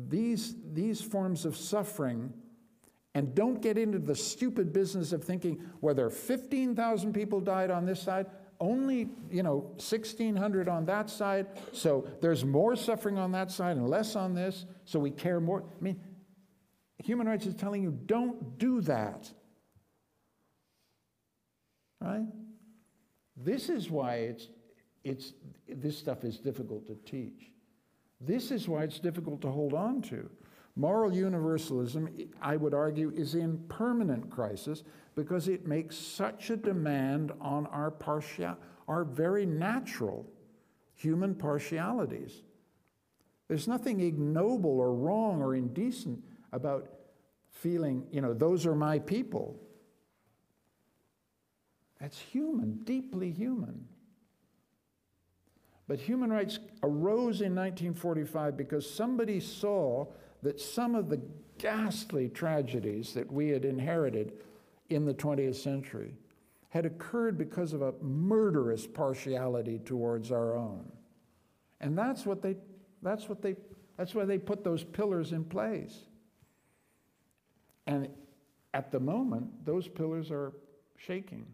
[0.09, 2.33] these, these forms of suffering,
[3.13, 8.01] and don't get into the stupid business of thinking whether 15,000 people died on this
[8.01, 8.27] side,
[8.59, 13.89] only, you know, 1,600 on that side, so there's more suffering on that side and
[13.89, 15.63] less on this, so we care more.
[15.63, 15.99] I mean,
[16.99, 19.29] human rights is telling you don't do that.
[21.99, 22.25] Right?
[23.35, 24.47] This is why it's,
[25.03, 25.33] it's,
[25.67, 27.51] this stuff is difficult to teach.
[28.19, 30.29] This is why it's difficult to hold on to.
[30.75, 32.09] Moral universalism,
[32.41, 34.83] I would argue, is in permanent crisis
[35.15, 38.57] because it makes such a demand on our partial,
[38.87, 40.25] our very natural
[40.93, 42.43] human partialities.
[43.47, 46.89] There's nothing ignoble or wrong or indecent about
[47.49, 49.59] feeling, you know, those are my people.
[51.99, 53.87] That's human, deeply human.
[55.87, 60.05] But human rights arose in 1945 because somebody saw
[60.41, 61.21] that some of the
[61.57, 64.33] ghastly tragedies that we had inherited
[64.89, 66.15] in the 20th century
[66.69, 70.89] had occurred because of a murderous partiality towards our own.
[71.79, 72.55] And that's what they
[73.01, 73.55] that's what they
[73.97, 75.95] that's why they put those pillars in place.
[77.87, 78.07] And
[78.73, 80.53] at the moment, those pillars are
[80.97, 81.45] shaking.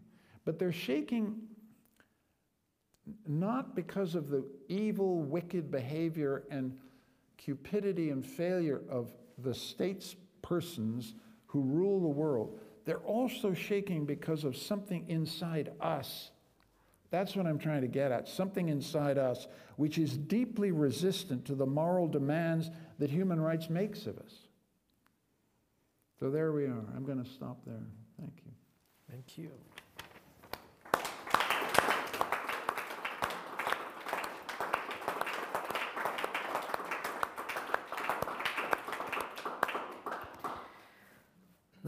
[0.44, 1.36] But they're shaking
[3.26, 6.76] not because of the evil, wicked behavior and
[7.38, 11.14] cupidity and failure of the states persons
[11.46, 12.58] who rule the world.
[12.84, 16.30] They're also shaking because of something inside us.
[17.10, 18.28] That's what I'm trying to get at.
[18.28, 24.06] Something inside us which is deeply resistant to the moral demands that human rights makes
[24.06, 24.34] of us.
[26.18, 26.84] So there we are.
[26.96, 27.86] I'm going to stop there.
[28.18, 28.52] Thank you.
[29.10, 29.50] Thank you.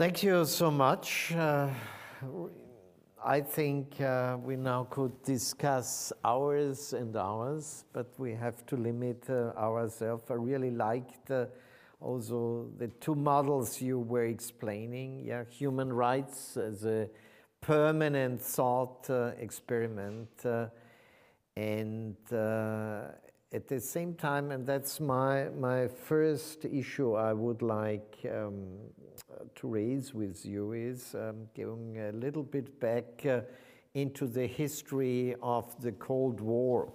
[0.00, 1.30] Thank you so much.
[1.36, 1.68] Uh,
[3.22, 9.28] I think uh, we now could discuss hours and hours, but we have to limit
[9.28, 10.30] uh, ourselves.
[10.30, 11.48] I really liked uh,
[12.00, 15.22] also the two models you were explaining.
[15.22, 17.06] Yeah, human rights as a
[17.60, 20.68] permanent thought uh, experiment, uh,
[21.58, 22.16] and
[23.52, 28.78] at the same time, and that's my, my first issue I would like um,
[29.54, 33.40] to raise with you, is um, going a little bit back uh,
[33.94, 36.92] into the history of the Cold War.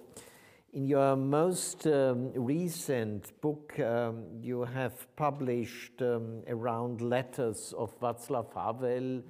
[0.72, 8.52] In your most um, recent book, um, you have published um, around letters of Václav
[8.54, 9.22] Havel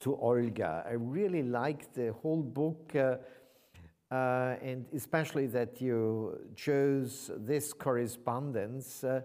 [0.00, 0.84] to Olga.
[0.86, 2.92] I really like the whole book.
[2.94, 3.16] Uh,
[4.12, 9.22] uh, and especially that you chose this correspondence uh,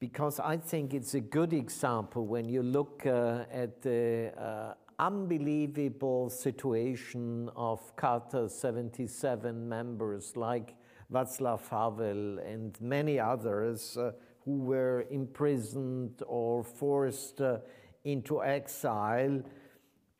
[0.00, 6.30] because I think it's a good example when you look uh, at the uh, unbelievable
[6.30, 10.74] situation of Charter 77 members like
[11.12, 14.12] Václav Havel and many others uh,
[14.44, 17.58] who were imprisoned or forced uh,
[18.04, 19.42] into exile.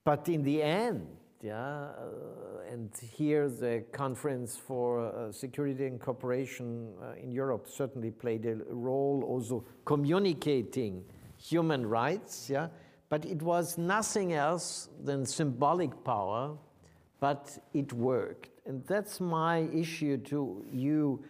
[0.05, 1.07] But in the end,
[1.41, 8.11] yeah, uh, and here the Conference for uh, Security and Cooperation uh, in Europe certainly
[8.11, 11.05] played a role, also communicating
[11.37, 12.69] human rights, yeah,
[13.09, 16.57] but it was nothing else than symbolic power,
[17.21, 18.51] but it worked.
[18.67, 21.25] And that's my issue to you.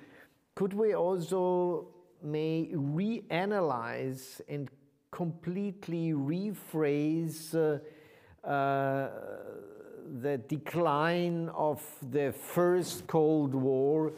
[0.55, 1.89] Could we also
[2.23, 4.71] may reanalyze and
[5.11, 7.79] completely rephrase uh,
[8.49, 9.11] uh,
[10.21, 14.13] the decline of the first Cold War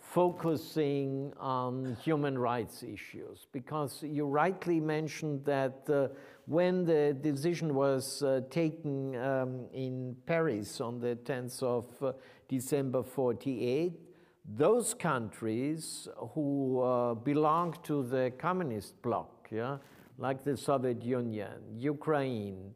[0.00, 3.46] focusing on human rights issues.
[3.52, 6.08] Because you rightly mentioned that uh,
[6.46, 12.12] when the decision was uh, taken um, in Paris on the 10th of uh,
[12.48, 13.92] December 48,
[14.56, 19.78] those countries who uh, belonged to the communist bloc, yeah,
[20.18, 22.74] like the Soviet Union, Ukraine,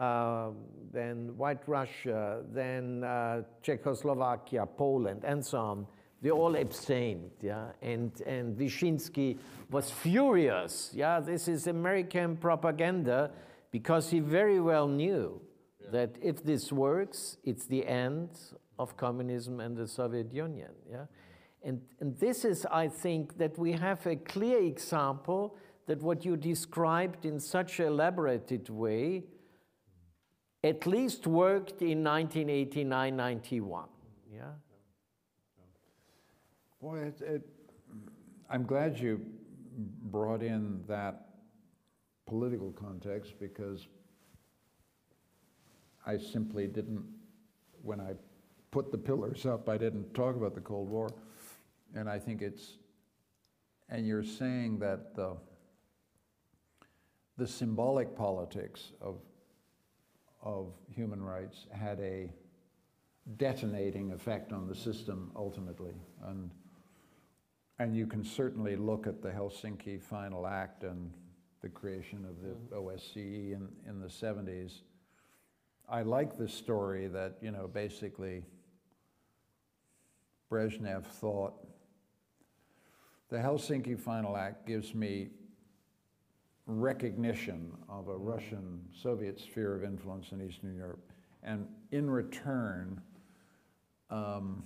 [0.00, 0.50] uh,
[0.92, 5.86] then White Russia, then uh, Czechoslovakia, Poland, and so on.
[6.22, 9.38] They all abstained, yeah, and and Vyshinsky
[9.70, 10.90] was furious.
[10.94, 13.30] Yeah, this is American propaganda,
[13.70, 15.40] because he very well knew
[15.80, 15.90] yeah.
[15.92, 18.28] that if this works, it's the end
[18.78, 20.72] of communism and the Soviet Union.
[20.90, 21.06] Yeah,
[21.62, 26.36] and and this is, I think, that we have a clear example that what you
[26.36, 29.24] described in such an elaborated way
[30.62, 33.88] at least worked in 1989 91.
[34.32, 34.42] Yeah?
[36.80, 37.48] Boy, it, it,
[38.48, 39.20] I'm glad you
[40.10, 41.26] brought in that
[42.26, 43.86] political context because
[46.06, 47.04] I simply didn't,
[47.82, 48.14] when I
[48.70, 51.10] put the pillars up, I didn't talk about the Cold War.
[51.94, 52.76] And I think it's,
[53.88, 55.36] and you're saying that the,
[57.36, 59.16] the symbolic politics of,
[60.42, 62.32] of human rights had a
[63.36, 65.94] detonating effect on the system ultimately.
[66.26, 66.50] And,
[67.78, 71.12] and you can certainly look at the Helsinki Final Act and
[71.60, 72.88] the creation of the mm-hmm.
[72.88, 74.80] OSCE in, in the 70s.
[75.88, 78.44] I like the story that, you know, basically
[80.50, 81.54] Brezhnev thought
[83.28, 85.30] the Helsinki Final Act gives me
[86.78, 91.12] recognition of a Russian Soviet sphere of influence in Eastern Europe.
[91.42, 93.00] And in return,
[94.10, 94.62] um,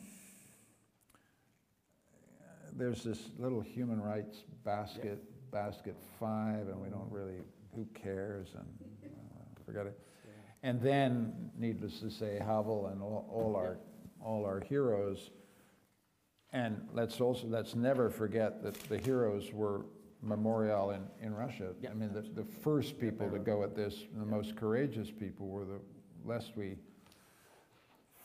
[2.77, 7.39] there's this little human rights basket, basket five, and we don't really,
[7.75, 8.67] who cares, and
[9.05, 9.99] uh, forget it.
[10.63, 13.77] And then, needless to say, Havel and all, all our,
[14.25, 15.31] all our heroes.
[16.53, 19.83] And let's also, let's never forget that the heroes were
[20.25, 21.71] Memorial in, in Russia.
[21.89, 25.65] I mean, the, the first people to go at this, the most courageous people were
[25.65, 25.81] the,
[26.25, 26.77] lest we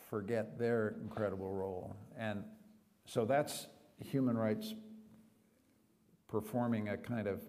[0.08, 1.96] forget their incredible role.
[2.18, 2.42] And
[3.06, 4.74] so that's human rights
[6.28, 7.42] performing a kind of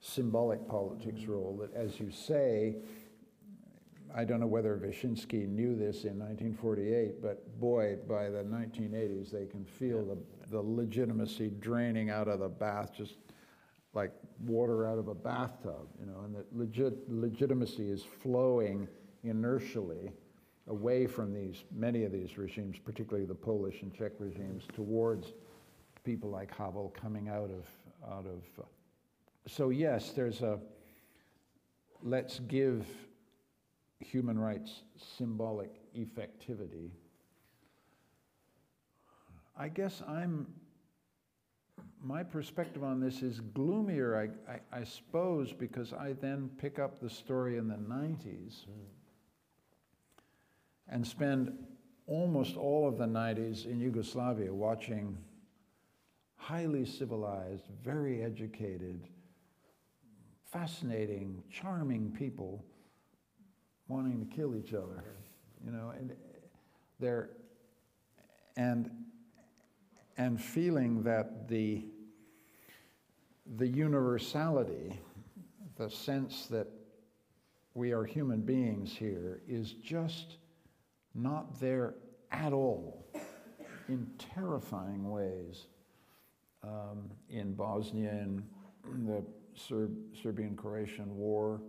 [0.00, 1.32] symbolic politics mm-hmm.
[1.32, 2.76] role that, as you say,
[4.14, 9.46] I don't know whether Vyshinsky knew this in 1948, but boy, by the 1980s, they
[9.46, 10.18] can feel the,
[10.50, 13.14] the legitimacy draining out of the bath, just
[13.94, 14.12] like
[14.46, 18.88] water out of a bathtub, you know, and that legit, legitimacy is flowing
[19.22, 20.12] inertially
[20.68, 25.32] away from these, many of these regimes, particularly the Polish and Czech regimes, towards
[26.04, 27.66] people like Havel coming out of,
[28.10, 28.64] out of.
[29.46, 30.58] So yes, there's a,
[32.02, 32.86] let's give
[34.00, 34.82] human rights
[35.16, 36.90] symbolic effectivity.
[39.56, 40.46] I guess I'm,
[42.04, 44.16] my perspective on this is gloomier,
[44.48, 48.84] I, I, I suppose, because I then pick up the story in the 90s mm.
[50.88, 51.52] and spend
[52.06, 55.16] almost all of the 90s in Yugoslavia watching
[56.36, 59.00] highly civilized, very educated,
[60.50, 62.64] fascinating, charming people
[63.86, 65.04] wanting to kill each other,
[65.64, 66.16] you know, and
[66.98, 67.30] they're
[68.56, 68.90] and
[70.16, 71.84] and feeling that the
[73.56, 74.98] the universality,
[75.76, 76.68] the sense that
[77.74, 80.36] we are human beings here, is just
[81.14, 81.94] not there
[82.30, 83.06] at all
[83.88, 85.66] in terrifying ways
[86.62, 88.42] um, in Bosnia and
[89.06, 89.22] the
[89.54, 91.60] Serb, Serbian Croatian War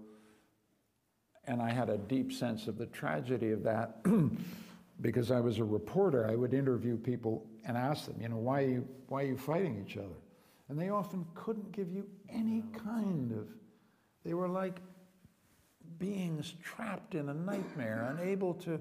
[1.46, 4.06] and I had a deep sense of the tragedy of that
[5.02, 6.28] because I was a reporter.
[6.30, 9.38] I would interview people and ask them, you know, why are you, why are you
[9.38, 10.16] fighting each other?
[10.70, 13.47] And they often couldn't give you any kind of,
[14.24, 14.80] they were like
[15.99, 18.80] beings trapped in a nightmare, unable to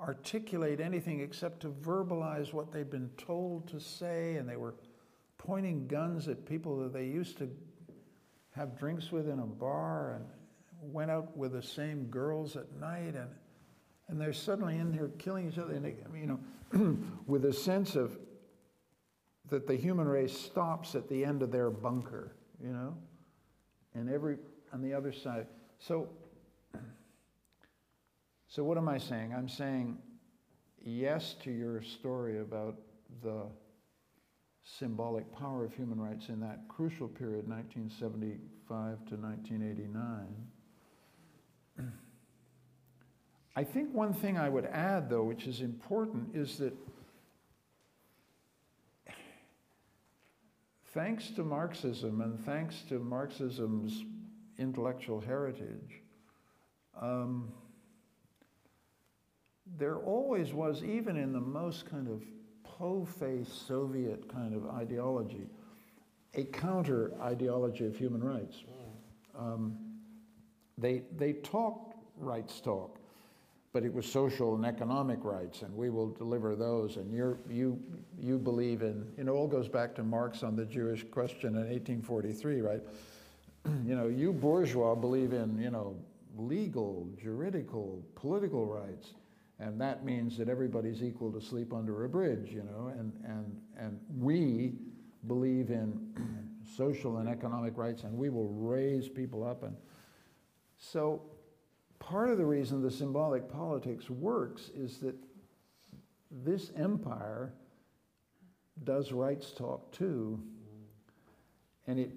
[0.00, 4.74] articulate anything except to verbalize what they'd been told to say, and they were
[5.38, 7.50] pointing guns at people that they used to
[8.52, 10.24] have drinks with in a bar, and
[10.92, 13.14] went out with the same girls at night.
[13.14, 13.28] And
[14.08, 15.74] and they're suddenly in there killing each other.
[15.74, 16.40] And they, you know
[17.26, 18.18] with a sense of
[19.50, 22.96] that the human race stops at the end of their bunker you know?
[23.94, 24.38] And every
[24.72, 25.46] on the other side
[25.78, 26.08] so
[28.48, 29.34] so what am i saying?
[29.36, 29.98] I'm saying
[30.84, 32.76] yes to your story about
[33.22, 33.46] the
[34.64, 40.26] symbolic power of human rights in that crucial period 1975 to 1989
[43.56, 46.74] I think one thing I would add, though, which is important, is that
[50.94, 54.04] thanks to Marxism and thanks to Marxism's
[54.58, 56.00] intellectual heritage,
[57.00, 57.52] um,
[59.76, 62.22] there always was, even in the most kind of
[62.62, 65.48] po-faced Soviet kind of ideology,
[66.34, 68.62] a counter ideology of human rights.
[69.36, 69.76] Um,
[70.78, 72.98] they, they talked rights talk,
[73.74, 76.96] but it was social and economic rights, and we will deliver those.
[76.96, 77.78] And you you,
[78.18, 81.68] you believe in, you know, all goes back to Marx on the Jewish question in
[81.68, 82.80] 1843, right?
[83.84, 85.96] you know, you bourgeois believe in, you know,
[86.36, 89.14] legal, juridical, political rights.
[89.58, 93.60] And that means that everybody's equal to sleep under a bridge, you know, and, and,
[93.76, 94.74] and we
[95.26, 99.62] believe in social and economic rights and we will raise people up.
[99.62, 99.76] And
[100.76, 101.22] so
[102.08, 105.14] part of the reason the symbolic politics works is that
[106.30, 107.52] this empire
[108.84, 110.38] does rights talk too,
[111.86, 112.10] and it,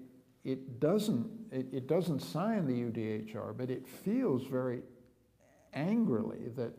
[0.44, 4.82] it, doesn't, it, it doesn't sign the UDHR, but it feels very
[5.72, 6.72] angrily that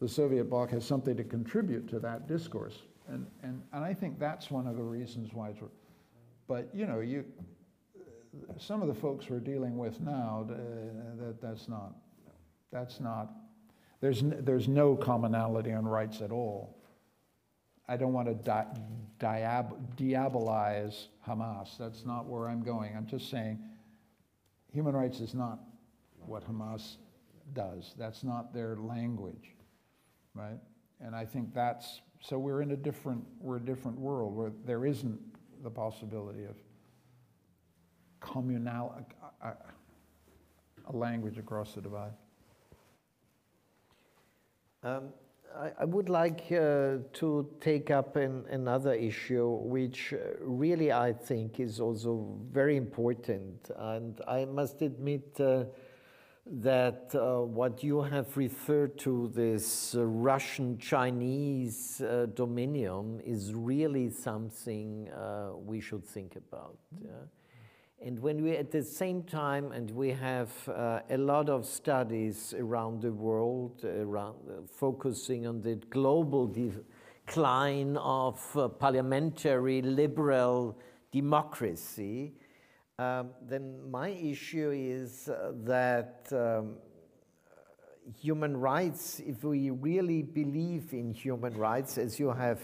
[0.00, 2.82] the Soviet bloc has something to contribute to that discourse.
[3.08, 5.70] And, and, and I think that's one of the reasons why it's.
[6.46, 7.24] But, you know, you,
[8.58, 10.54] some of the folks we're dealing with now, uh,
[11.22, 11.94] that, that's not,
[12.72, 13.30] that's not,
[14.00, 16.76] there's, there's no commonality on rights at all.
[17.88, 18.66] I don't want to di-
[19.20, 21.76] diab- diabolize Hamas.
[21.78, 22.96] That's not where I'm going.
[22.96, 23.58] I'm just saying
[24.72, 25.60] human rights is not
[26.26, 26.96] what Hamas
[27.52, 27.94] does.
[27.98, 29.54] That's not their language,
[30.34, 30.58] right?
[31.00, 34.86] And I think that's so we're in a different we're a different world where there
[34.86, 35.20] isn't
[35.62, 36.56] the possibility of
[38.24, 38.94] communal
[39.42, 39.56] a, a,
[40.88, 42.12] a language across the divide.
[44.82, 45.08] Um,
[45.56, 51.12] I, I, would like uh, to take up an, another issue, which uh, really I
[51.12, 53.70] think is also very important.
[53.76, 55.64] And I must admit uh,
[56.46, 64.10] that uh, what you have referred to, this uh, Russian Chinese uh, dominion, is really
[64.10, 65.08] something
[65.64, 66.76] we should think about.
[67.02, 67.10] Yeah?
[68.04, 72.52] And when we, at the same time, and we have uh, a lot of studies
[72.52, 80.78] around the world, around, uh, focusing on the global decline of uh, parliamentary liberal
[81.12, 82.34] democracy,
[82.98, 86.74] um, then my issue is uh, that um,
[88.20, 92.60] human rights, if we really believe in human rights, as you have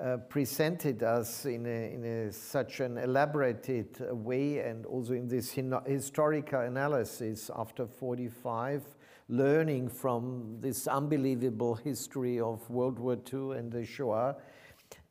[0.00, 5.56] uh, presented us in, a, in a, such an elaborated way and also in this
[5.86, 8.82] historical analysis after 45,
[9.28, 14.36] learning from this unbelievable history of World War II and the Shoah,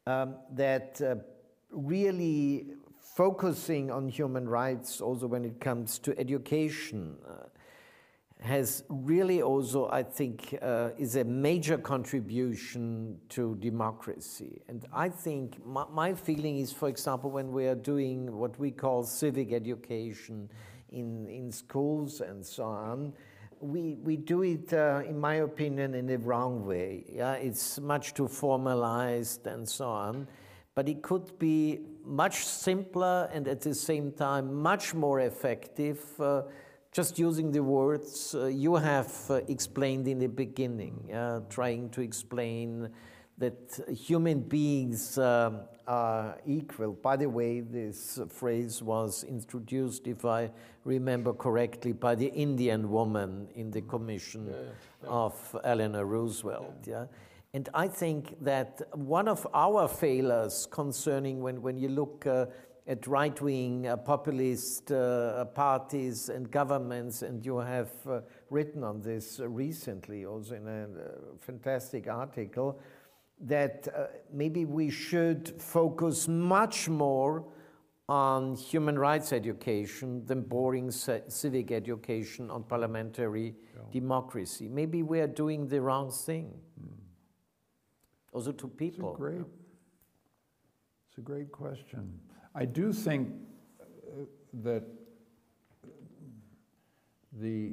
[0.07, 1.15] um, that uh,
[1.71, 2.65] really
[3.15, 7.43] focusing on human rights also when it comes to education uh,
[8.41, 14.61] has really also, I think, uh, is a major contribution to democracy.
[14.69, 18.71] And I think my, my, feeling is, for example, when we are doing what we
[18.71, 20.49] call civic education
[20.91, 23.13] in, in schools and so on,
[23.59, 27.03] we, we do it, uh, in my opinion, in the wrong way.
[27.11, 27.33] Yeah?
[27.33, 30.27] It's much too formalized and so on.
[30.75, 35.99] But it could be much simpler and at the same time much more effective.
[36.17, 36.43] Uh,
[36.91, 42.01] just using the words uh, you have uh, explained in the beginning, uh, trying to
[42.01, 42.89] explain
[43.37, 46.91] that human beings um, are equal.
[46.93, 50.51] By the way, this phrase was introduced, if I
[50.83, 54.55] remember correctly, by the Indian woman in the commission yeah,
[55.03, 55.09] yeah.
[55.09, 56.85] of Eleanor Roosevelt.
[56.85, 57.05] Yeah.
[57.53, 62.45] And I think that one of our failures concerning when, when you look uh,
[62.89, 68.19] at right wing uh, populist uh, parties and governments, and you have uh,
[68.49, 70.87] written on this recently, also in a
[71.39, 72.79] fantastic article,
[73.39, 77.45] that uh, maybe we should focus much more
[78.09, 83.81] on human rights education than boring civic education on parliamentary yeah.
[83.91, 84.67] democracy.
[84.67, 86.51] Maybe we are doing the wrong thing.
[86.81, 86.89] Mm.
[88.33, 89.11] Also to people.
[89.11, 89.41] It's a great,
[91.07, 92.19] it's a great question.
[92.59, 93.29] I do think
[93.79, 94.25] uh,
[94.65, 94.83] that
[97.31, 97.71] the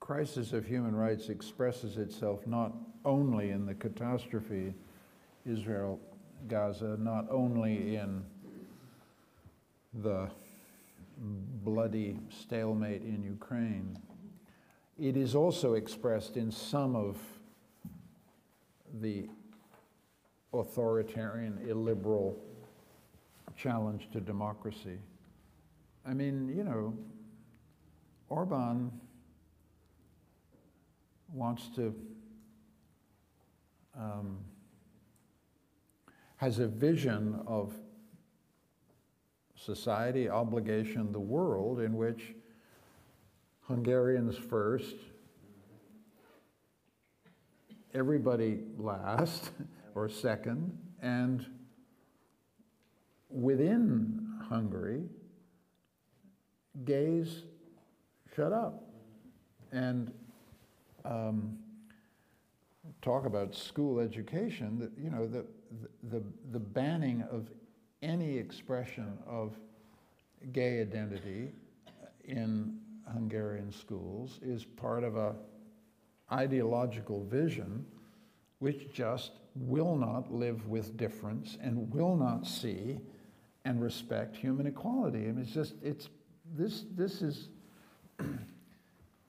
[0.00, 2.72] crisis of human rights expresses itself not
[3.04, 4.72] only in the catastrophe
[5.44, 6.00] Israel
[6.48, 8.24] Gaza, not only in
[9.92, 10.30] the
[11.18, 13.98] bloody stalemate in Ukraine,
[14.98, 17.18] it is also expressed in some of
[19.02, 19.28] the
[20.54, 22.38] authoritarian, illiberal
[23.56, 24.98] challenge to democracy.
[26.04, 26.96] I mean, you know,
[28.28, 28.92] Orban
[31.32, 31.94] wants to,
[33.98, 34.38] um,
[36.36, 37.74] has a vision of
[39.56, 42.34] society, obligation, the world in which
[43.62, 44.94] Hungarians first,
[47.94, 49.50] everybody last
[49.94, 51.46] or second, and
[53.28, 55.04] within Hungary,
[56.84, 57.42] gays
[58.34, 58.84] shut up.
[59.72, 60.12] And
[61.04, 61.58] um,
[63.02, 65.44] talk about school education, that, you know, the,
[66.04, 66.22] the,
[66.52, 67.50] the banning of
[68.02, 69.56] any expression of
[70.52, 71.52] gay identity
[72.24, 72.78] in
[73.12, 75.34] Hungarian schools is part of a
[76.32, 77.86] ideological vision
[78.58, 82.98] which just will not live with difference and will not see
[83.66, 85.24] and respect human equality.
[85.28, 86.08] I mean, it's just, it's,
[86.56, 87.48] this, this is,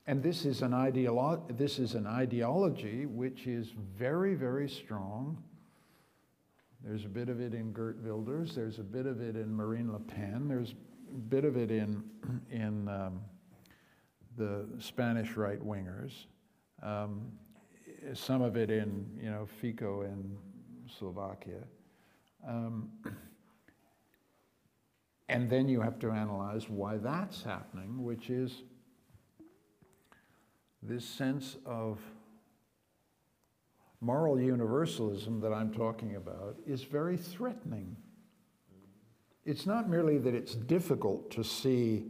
[0.05, 5.41] and this is an ideolo- this is an ideology which is very, very strong.
[6.83, 8.53] There's a bit of it in Geert Wilders.
[8.53, 10.47] There's a bit of it in Marine Le Pen.
[10.47, 10.75] There's
[11.09, 12.03] a bit of it in,
[12.51, 13.21] in um,
[14.37, 16.11] the Spanish right wingers.
[16.83, 17.31] Um,
[18.13, 20.37] some of it in, you know, Fico in
[20.99, 21.63] Slovakia.
[22.47, 22.91] Um,
[25.29, 28.63] and then you have to analyze why that's happening, which is
[30.81, 31.99] this sense of
[33.99, 37.97] moral universalism that I'm talking about is very threatening.
[39.43, 42.05] It's not merely that it's difficult to see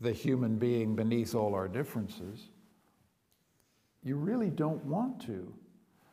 [0.00, 2.48] the human being beneath all our differences.
[4.02, 5.52] You really don't want to,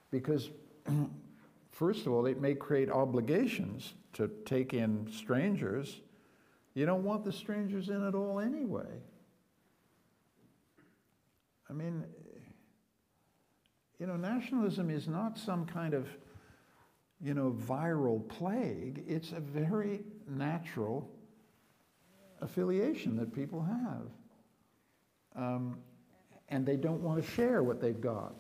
[0.10, 0.50] because,
[1.72, 6.02] first of all, it may create obligations to take in strangers.
[6.74, 9.02] You don't want the strangers in at all anyway.
[11.70, 12.04] I mean,
[14.00, 16.08] you know, nationalism is not some kind of,
[17.22, 19.04] you know, viral plague.
[19.08, 21.10] It's a very natural
[22.42, 24.08] affiliation that people have.
[25.36, 25.78] Um,
[26.50, 28.34] and they don't want to share what they've got.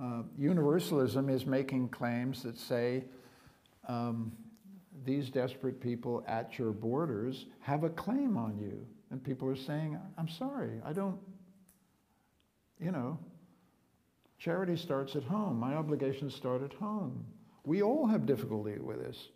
[0.00, 3.04] Uh, universalism is making claims that say
[3.88, 4.32] um,
[5.04, 8.86] these desperate people at your borders have a claim on you.
[9.10, 11.18] And people are saying, I'm sorry, I don't,
[12.80, 13.18] you know,
[14.38, 15.58] charity starts at home.
[15.60, 17.24] My obligations start at home.
[17.64, 19.28] We all have difficulty with this.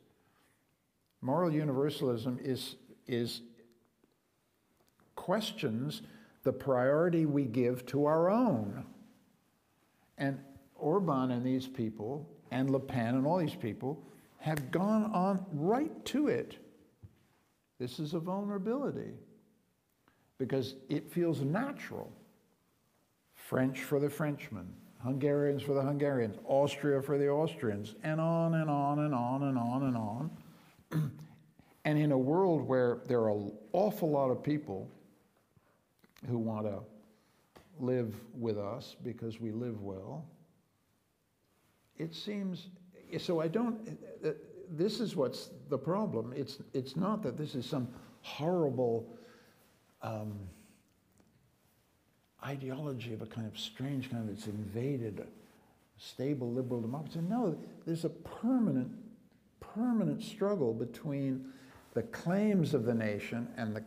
[1.21, 3.43] Moral universalism is, is
[5.15, 6.03] questions
[6.43, 8.85] the priority we give to our own.
[10.19, 10.41] And
[10.77, 14.03] Orban and these people, and Le Pen and all these people,
[14.47, 16.57] have gone on right to it.
[17.81, 19.11] This is a vulnerability
[20.39, 22.13] because it feels natural.
[23.35, 24.73] French for the Frenchmen,
[25.03, 29.59] Hungarians for the Hungarians, Austria for the Austrians, and on and on and on and
[29.59, 30.31] on and on.
[31.85, 34.89] and in a world where there are an awful lot of people
[36.29, 36.79] who want to
[37.81, 40.25] live with us because we live well.
[41.99, 42.69] It seems,
[43.19, 43.99] so I don't,
[44.71, 46.33] this is what's the problem.
[46.37, 47.89] It's, it's not that this is some
[48.23, 49.09] horrible
[50.03, 50.39] um,
[52.45, 55.27] ideology of a kind of strange kind of, it's invaded
[55.99, 57.21] stable liberal democracy.
[57.27, 58.91] No, there's a permanent,
[59.61, 61.47] permanent struggle between
[61.95, 63.83] the claims of the nation and the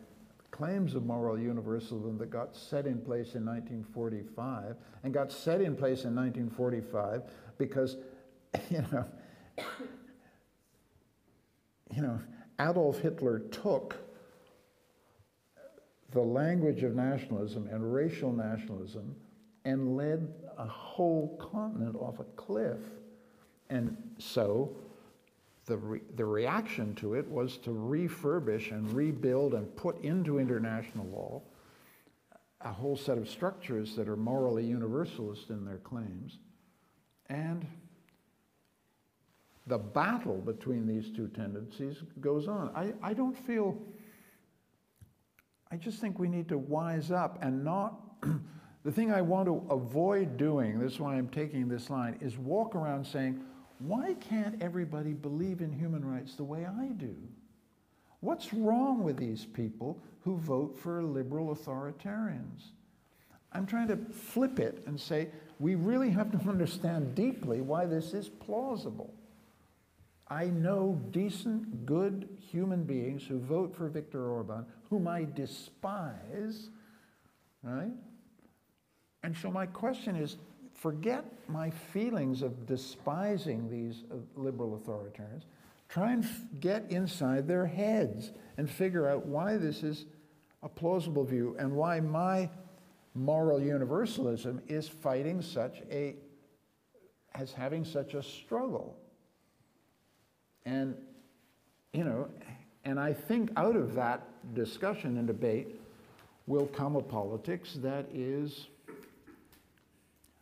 [0.50, 5.76] claims of moral universalism that got set in place in 1945 and got set in
[5.76, 7.22] place in 1945
[7.56, 7.96] because,
[8.70, 9.04] you know,
[11.94, 12.18] you know,
[12.60, 13.96] Adolf Hitler took
[16.12, 19.14] the language of nationalism and racial nationalism
[19.64, 22.80] and led a whole continent off a cliff.
[23.68, 24.76] And so
[25.66, 31.06] the, re the reaction to it was to refurbish and rebuild and put into international
[31.06, 31.42] law
[32.62, 36.38] a whole set of structures that are morally universalist in their claims.
[37.30, 37.66] And
[39.70, 42.70] the battle between these two tendencies goes on.
[42.74, 43.78] I, I don't feel,
[45.70, 48.20] I just think we need to wise up and not,
[48.84, 52.36] the thing I want to avoid doing, this is why I'm taking this line, is
[52.36, 53.40] walk around saying,
[53.78, 57.14] why can't everybody believe in human rights the way I do?
[58.18, 62.72] What's wrong with these people who vote for liberal authoritarians?
[63.52, 65.28] I'm trying to flip it and say
[65.60, 69.14] we really have to understand deeply why this is plausible.
[70.30, 76.70] I know decent, good human beings who vote for Viktor Orban, whom I despise,
[77.64, 77.90] right?
[79.24, 80.36] And so my question is
[80.74, 85.42] forget my feelings of despising these uh, liberal authoritarians.
[85.88, 86.26] Try and
[86.60, 90.06] get inside their heads and figure out why this is
[90.62, 92.48] a plausible view and why my
[93.14, 96.14] moral universalism is fighting such a,
[97.34, 98.96] as having such a struggle.
[100.64, 100.94] And,
[101.92, 102.28] you know,
[102.84, 105.80] And I think out of that discussion and debate
[106.46, 108.68] will come a politics that is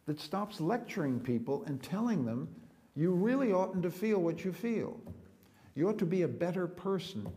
[0.07, 2.49] that stops lecturing people and telling them
[2.97, 4.99] you really oughtn't to feel what you feel.
[5.75, 7.29] You ought to be a better person.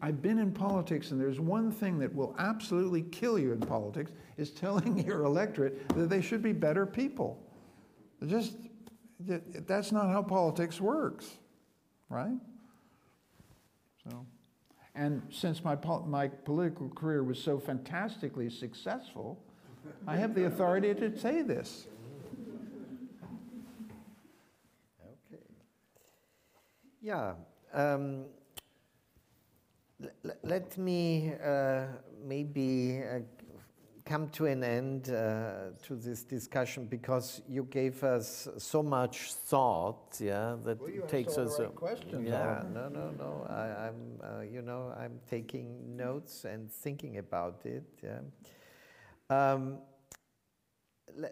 [0.00, 4.10] I've been in politics, and there's one thing that will absolutely kill you in politics
[4.36, 7.38] is telling your electorate that they should be better people.
[8.26, 8.54] Just
[9.20, 11.30] that's not how politics works,
[12.12, 12.38] right?
[14.04, 14.26] So,
[14.94, 19.42] and since my my political career was so fantastically successful,
[20.06, 21.86] I have the authority to say this.
[25.02, 25.42] Okay.
[27.00, 27.32] Yeah.
[27.72, 28.26] Um,
[30.42, 31.84] let me uh,
[32.22, 33.20] maybe uh,
[34.12, 40.18] come to an end uh, to this discussion because you gave us so much thought,
[40.20, 41.58] yeah, that well, takes us.
[41.58, 43.46] Right questions, yeah, no, no, no.
[43.48, 47.84] I, am uh, you know, I'm taking notes and thinking about it.
[48.02, 48.20] Yeah.
[49.30, 49.78] Um,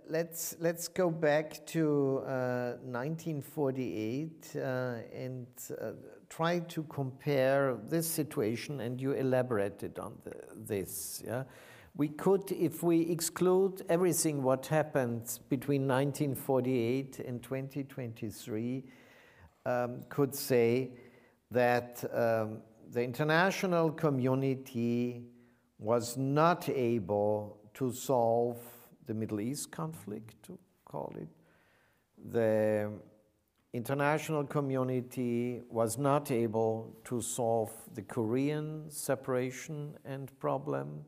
[0.09, 4.61] let's let's go back to uh, 1948 uh,
[5.14, 5.93] and uh,
[6.31, 11.45] try to compare this situation and you elaborated on the, this yeah
[11.97, 18.84] we could if we exclude everything what happened between 1948 and 2023
[19.66, 20.91] um, could say
[21.51, 22.59] that um,
[22.93, 25.22] the international community
[25.78, 28.59] was not able to solve
[29.07, 31.28] the Middle East conflict, to call it.
[32.30, 32.93] The
[33.72, 41.05] international community was not able to solve the Korean separation and problem.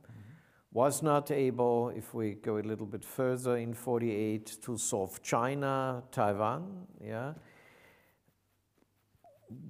[0.72, 6.02] Was not able, if we go a little bit further in 48, to solve China,
[6.10, 7.34] Taiwan, yeah.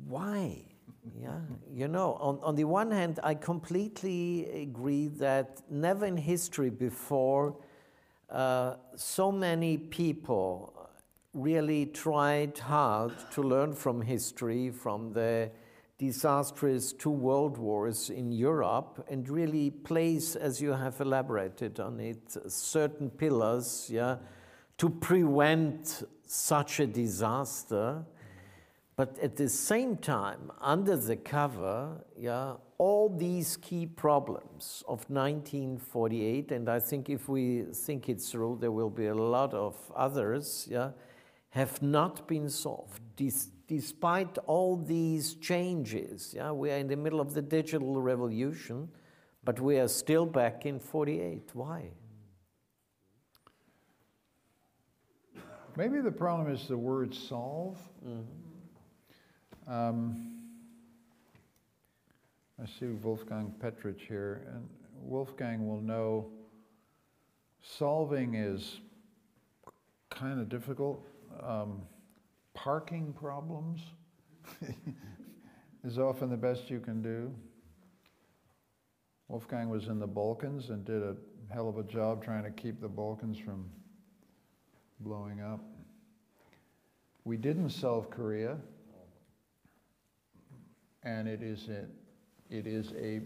[0.07, 0.63] Why?
[1.21, 1.41] Yeah,
[1.73, 7.57] you know, on, on the one hand, I completely agree that never in history before
[8.31, 10.73] uh, so many people
[11.35, 15.51] really tried hard to learn from history, from the
[16.03, 22.37] disastrous two world wars in Europe, and really place, as you have elaborated on it,
[22.49, 24.17] certain pillars yeah,
[24.79, 28.05] to prevent such a disaster.
[28.97, 36.51] But at the same time, under the cover, yeah, all these key problems of 1948,
[36.51, 40.67] and I think if we think it through, there will be a lot of others,
[40.69, 40.91] yeah,
[41.51, 43.01] have not been solved.
[43.15, 48.87] Des despite all these changes, yeah, we are in the middle of the digital revolution,
[49.45, 51.49] but we are still back in 48.
[51.55, 51.91] Why?
[55.75, 57.79] Maybe the problem is the word solve.
[58.05, 58.27] Mm
[59.65, 59.89] -hmm.
[59.89, 60.17] um,
[62.59, 64.69] I see Wolfgang Petritsch here, and
[65.09, 66.31] Wolfgang will know
[67.61, 68.83] solving is
[70.09, 71.01] kind of difficult.
[71.41, 71.92] Um,
[72.55, 73.81] parking problems
[75.85, 77.33] is often the best you can do.
[79.29, 81.17] Wolfgang was in the Balkans and did a
[81.51, 83.65] hell of a job trying to keep the Balkans from
[85.01, 85.61] blowing up.
[87.25, 88.57] We didn't solve Korea,
[91.03, 91.89] and it is it
[92.51, 93.21] it is a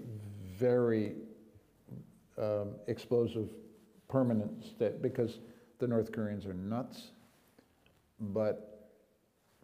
[0.57, 1.15] very
[2.39, 3.49] um, explosive
[4.09, 5.39] permanent state because
[5.79, 7.09] the North Koreans are nuts.
[8.21, 8.76] But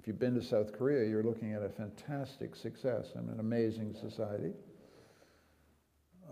[0.02, 3.94] if you've been to South Korea, you're looking at a fantastic success and an amazing
[3.94, 4.52] society.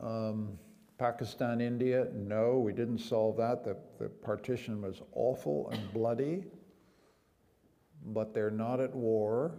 [0.02, 0.58] Um,
[0.98, 3.62] Pakistan, India, no, we didn't solve that.
[3.62, 6.42] The, the partition was awful and bloody,
[8.06, 9.52] but they're not at war,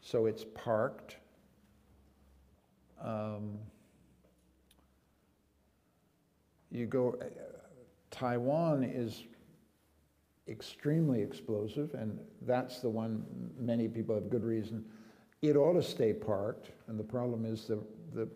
[0.00, 1.16] so it's parked.
[3.04, 3.58] Um,
[6.70, 7.26] you go, uh,
[8.10, 9.24] Taiwan is
[10.48, 13.24] extremely explosive, and that's the one
[13.58, 14.84] many people have good reason.
[15.42, 17.80] It ought to stay parked, and the problem is the,
[18.14, 18.28] the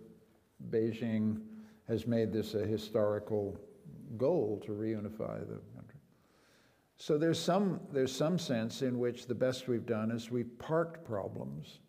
[0.71, 1.41] Beijing
[1.89, 3.59] has made this a historical
[4.17, 6.01] goal to reunify the country.
[6.97, 11.05] So there's some, there's some sense in which the best we've done is we've parked
[11.05, 11.81] problems.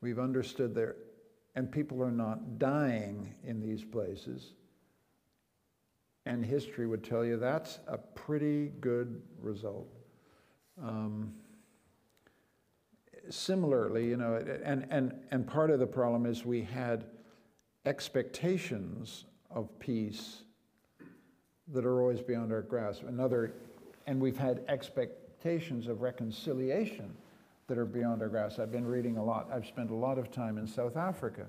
[0.00, 0.96] We've understood their
[1.56, 4.52] and people are not dying in these places.
[6.30, 9.88] And history would tell you that's a pretty good result.
[10.80, 11.34] Um,
[13.28, 17.06] similarly, you know, and, and, and part of the problem is we had
[17.84, 20.44] expectations of peace
[21.72, 23.02] that are always beyond our grasp.
[23.08, 23.52] Another,
[24.06, 27.12] and we've had expectations of reconciliation
[27.66, 28.60] that are beyond our grasp.
[28.60, 29.48] I've been reading a lot.
[29.52, 31.46] I've spent a lot of time in South Africa.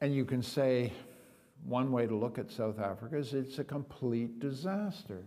[0.00, 0.94] And you can say
[1.66, 5.24] one way to look at South Africa is it's a complete disaster.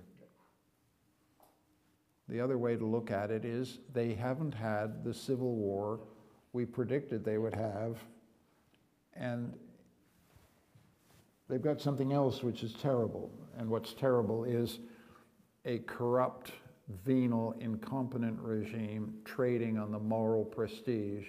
[2.30, 6.00] The other way to look at it is they haven't had the civil war
[6.54, 7.98] we predicted they would have,
[9.16, 9.54] and
[11.48, 13.32] they've got something else which is terrible.
[13.58, 14.80] And what's terrible is
[15.66, 16.52] a corrupt,
[17.06, 21.28] venal, incompetent regime trading on the moral prestige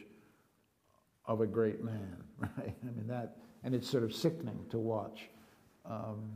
[1.26, 2.76] of a great man, right?
[2.82, 5.28] I mean, that, and it's sort of sickening to watch.
[5.84, 6.30] Um,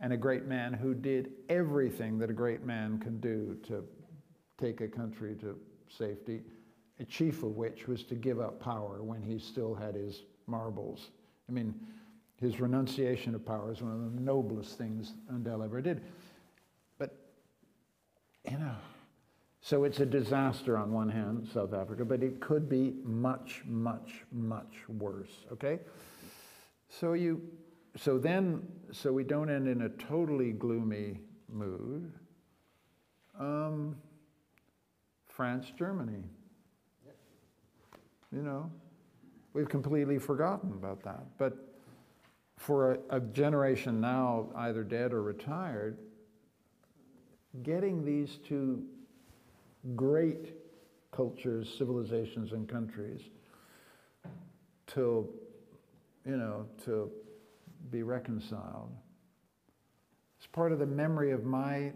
[0.00, 3.84] and a great man who did everything that a great man can do to
[4.58, 5.58] take a country to
[5.88, 6.42] safety,
[7.00, 11.08] a chief of which was to give up power when he still had his marbles.
[11.48, 11.74] I mean,
[12.40, 16.02] his renunciation of power is one of the noblest things Mandela ever did.
[16.98, 17.16] But,
[18.50, 18.76] you know,
[19.60, 24.24] so it's a disaster on one hand, South Africa, but it could be much, much,
[24.30, 25.78] much worse, okay?
[27.00, 27.42] So you,
[27.96, 31.18] so then, so we don't end in a totally gloomy
[31.52, 32.12] mood.
[33.38, 33.96] Um,
[35.26, 36.22] France, Germany.
[38.32, 38.70] You know,
[39.54, 41.24] we've completely forgotten about that.
[41.36, 41.56] But
[42.58, 45.98] for a, a, generation now, either dead or retired,
[47.62, 48.84] getting these two
[49.96, 50.54] great
[51.12, 53.20] cultures, civilizations, and countries
[54.88, 55.28] to,
[56.26, 57.10] you know, to
[57.90, 58.90] be reconciled.
[60.38, 61.92] It's part of the memory of my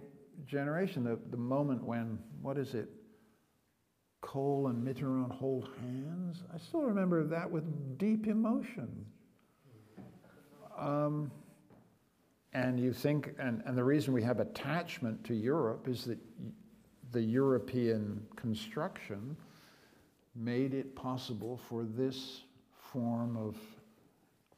[0.47, 2.89] generation, the, the moment when, what is it,
[4.21, 6.43] Kohl and Mitterrand hold hands.
[6.53, 9.07] I still remember that with deep emotion.
[10.77, 11.31] Um,
[12.53, 16.19] and you think, and, and the reason we have attachment to Europe is that
[17.13, 19.37] the European construction
[20.35, 22.43] made it possible for this
[22.93, 23.57] form of,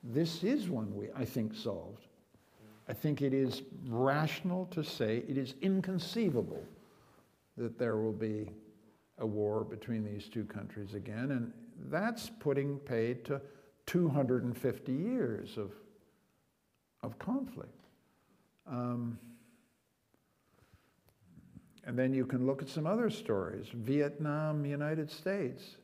[0.03, 2.07] this is one we, I think, solved.
[2.89, 6.65] I think it is rational to say it is inconceivable
[7.57, 8.51] that there will be
[9.19, 11.53] a war between these two countries again, and
[11.91, 13.41] that's putting paid to
[13.87, 15.73] 250 years of,
[17.03, 17.85] of conflict.
[18.67, 19.19] Um,
[21.85, 25.77] and then you can look at some other stories Vietnam, United States.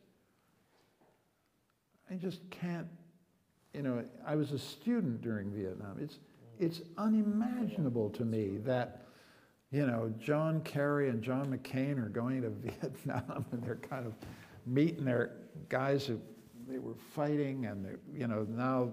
[2.09, 2.87] I just can't,
[3.73, 5.97] you know, I was a student during Vietnam.
[5.99, 6.19] It's,
[6.59, 9.07] it's unimaginable to me that
[9.71, 14.13] you know, John Kerry and John McCain are going to Vietnam and they're kind of
[14.65, 15.31] meeting their
[15.69, 16.19] guys who
[16.67, 18.91] they were fighting and you know now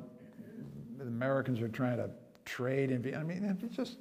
[0.99, 2.11] the Americans are trying to
[2.45, 3.23] trade in Vietnam.
[3.23, 3.97] I mean, it's just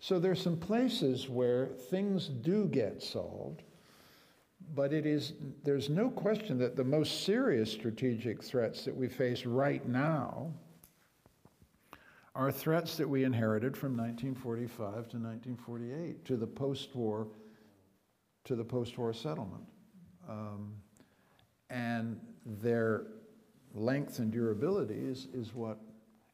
[0.00, 3.62] so there's some places where things do get solved,
[4.74, 5.32] but it is
[5.64, 10.52] there's no question that the most serious strategic threats that we face right now
[12.34, 17.26] are threats that we inherited from 1945 to 1948 to the post-war
[18.48, 19.64] to the post-war settlement,
[20.26, 20.72] um,
[21.68, 23.08] and their
[23.74, 25.78] length and durability is, is what,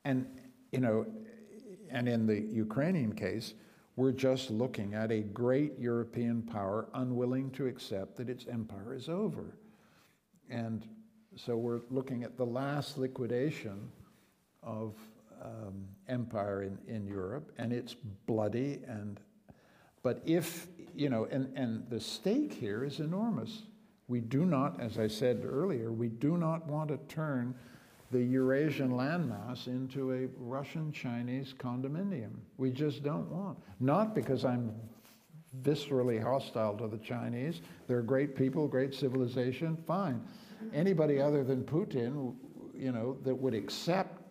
[0.04, 0.26] and
[0.70, 1.04] you know,
[1.90, 3.54] and in the Ukrainian case,
[3.96, 9.08] we're just looking at a great European power unwilling to accept that its empire is
[9.08, 9.56] over,
[10.50, 10.86] and
[11.36, 13.90] so we're looking at the last liquidation
[14.62, 14.94] of
[15.42, 17.94] um, empire in, in Europe, and it's
[18.26, 18.80] bloody.
[18.86, 19.20] And
[20.02, 23.62] but if you know, and and the stake here is enormous.
[24.06, 27.54] We do not, as I said earlier, we do not want to turn
[28.14, 32.30] the Eurasian landmass into a Russian-Chinese condominium.
[32.58, 33.58] We just don't want.
[33.80, 34.72] Not because I'm
[35.62, 37.60] viscerally hostile to the Chinese.
[37.88, 40.22] They're great people, great civilization, fine.
[40.72, 42.36] Anybody other than Putin,
[42.72, 44.24] you know, that would accept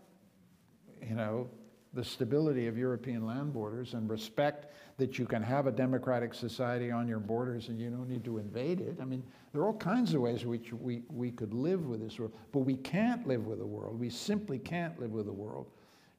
[1.07, 1.49] you know,
[1.93, 6.89] the stability of European land borders and respect that you can have a democratic society
[6.89, 8.97] on your borders and you don't need to invade it.
[8.99, 12.01] I mean, there are all kinds of ways in which we, we could live with
[12.01, 13.99] this world, but we can't live with a world.
[13.99, 15.67] We simply can't live with a world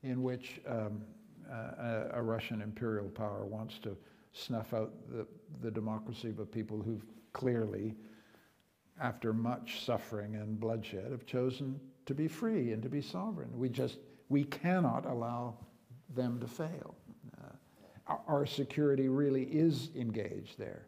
[0.04, 1.02] in which um,
[1.50, 3.96] a, a, Russian imperial power wants to
[4.32, 5.26] snuff out the,
[5.60, 7.94] the democracy of people who've clearly,
[9.00, 13.50] after much suffering and bloodshed, have chosen to be free and to be sovereign.
[13.56, 13.98] We just
[14.28, 15.54] we cannot allow
[16.14, 16.94] them to fail.
[18.06, 20.86] Uh, our security really is engaged there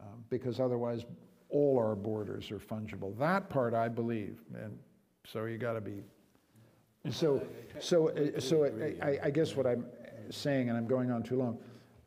[0.00, 1.04] uh, because otherwise
[1.48, 3.16] all our borders are fungible.
[3.18, 4.78] That part I believe, and
[5.24, 6.02] so you got to be.
[7.10, 7.42] So,
[7.78, 8.64] so, uh, so
[9.00, 9.86] I, I guess what I'm
[10.30, 11.58] saying, and I'm going on too long,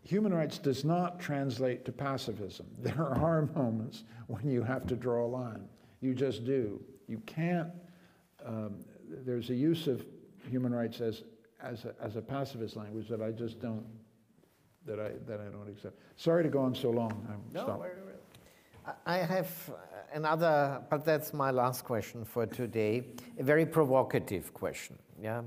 [0.01, 2.65] human rights does not translate to pacifism.
[2.79, 5.67] There are moments when you have to draw a line.
[6.01, 6.81] You just do.
[7.07, 7.69] You can't,
[8.45, 8.79] um,
[9.25, 10.05] there's a use of
[10.49, 11.23] human rights as,
[11.61, 13.85] as, a, as a pacifist language that I just don't,
[14.85, 15.99] that I, that I don't accept.
[16.15, 17.27] Sorry to go on so long.
[17.29, 17.81] I'll stop.
[19.05, 19.51] I have
[20.13, 23.03] another, but that's my last question for today.
[23.37, 24.97] A very provocative question.
[25.21, 25.41] Yeah.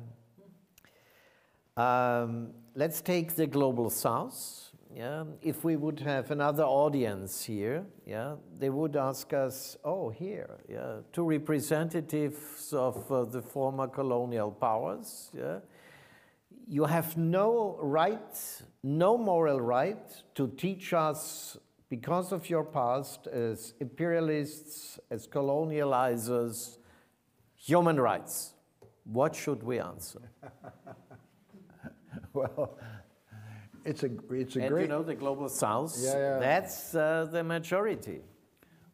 [1.76, 4.70] Um, let's take the global south.
[4.94, 5.24] Yeah.
[5.40, 11.00] If we would have another audience here, yeah, they would ask us, "Oh, here, yeah,
[11.12, 15.30] two representatives of uh, the former colonial powers.
[15.34, 15.60] Yeah,
[16.68, 21.57] you have no right, no moral right to teach us
[21.88, 26.78] because of your past as imperialists, as colonializers,
[27.57, 28.55] human rights.
[29.05, 30.20] What should we answer?
[32.34, 32.78] Well,
[33.84, 34.82] it's a, it's a and great.
[34.82, 36.38] you know, the global south, Yeah, yeah.
[36.38, 38.20] that's uh, the majority.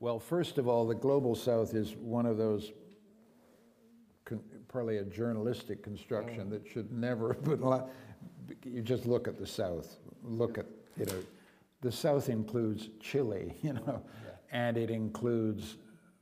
[0.00, 2.72] Well, first of all, the global south is one of those,
[4.68, 7.88] probably a journalistic construction that should never have been allowed.
[8.64, 10.66] You just look at the south, look at,
[10.96, 11.22] you know,
[11.80, 14.02] the south includes Chile, you know,
[14.52, 15.76] and it includes,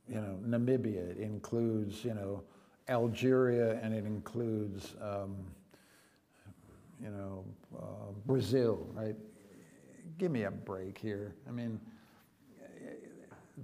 [0.07, 2.43] you know, Namibia, it includes, you know,
[2.89, 5.35] Algeria, and it includes, um,
[7.01, 7.43] you know,
[7.77, 9.15] uh, Brazil, right?
[10.17, 11.35] Give me a break here.
[11.47, 11.79] I mean,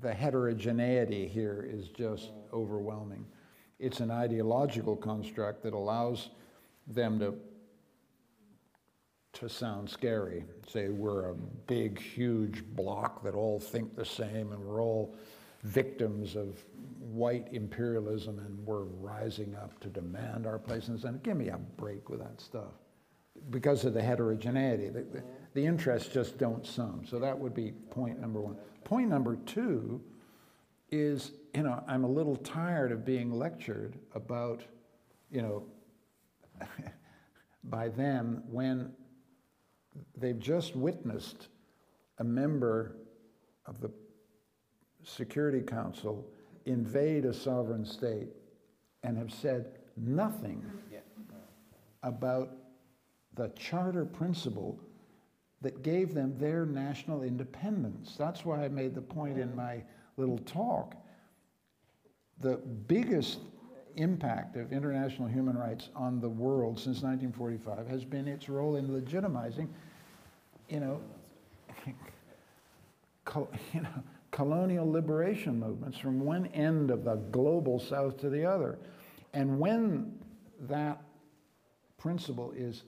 [0.02, 3.26] the heterogeneity here is just overwhelming.
[3.84, 6.30] It's an ideological construct that allows
[6.88, 7.36] them to
[9.34, 10.46] to sound scary.
[10.68, 15.16] Say we're a big, huge block that all think the same and we're all
[15.64, 16.64] victims of
[17.00, 21.20] white imperialism and we're rising up to demand our place in the.
[21.24, 22.74] Give me a break with that stuff.
[23.50, 25.24] Because of the heterogeneity, the, the,
[25.56, 27.02] the interests just don't sum.
[27.10, 28.56] So that would be point number one.
[28.84, 30.00] Point number two
[30.92, 34.64] is, you know, I'm a little tired of being lectured about,
[35.30, 35.64] you know,
[37.66, 38.92] by them when
[40.18, 41.48] they've just witnessed
[42.20, 42.98] a member
[43.66, 43.92] of the
[45.04, 46.26] Security Council
[46.66, 48.30] invade a sovereign state
[49.04, 50.64] and have said nothing
[52.04, 52.56] about
[53.36, 54.80] the charter principle
[55.62, 58.16] that gave them their national independence.
[58.18, 59.84] That's why I made the point in my
[60.18, 60.96] little talk.
[62.40, 62.58] The
[62.88, 63.40] biggest
[63.96, 68.88] impact of international human rights on the world since 1945 has been its role in
[68.88, 69.68] legitimizing,
[70.70, 71.02] you know,
[73.74, 78.80] you know, colonial liberation movements from one end of the global south to the other.
[79.34, 80.20] And when
[80.62, 81.02] that
[81.98, 82.84] principle is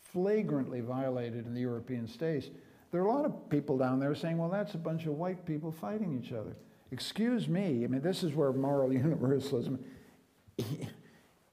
[0.00, 2.50] flagrantly violated in the European states,
[2.92, 5.44] there are a lot of people down there saying, well, that's a bunch of white
[5.44, 6.56] people fighting each other.
[6.94, 9.84] Excuse me, I mean, this is where moral universalism,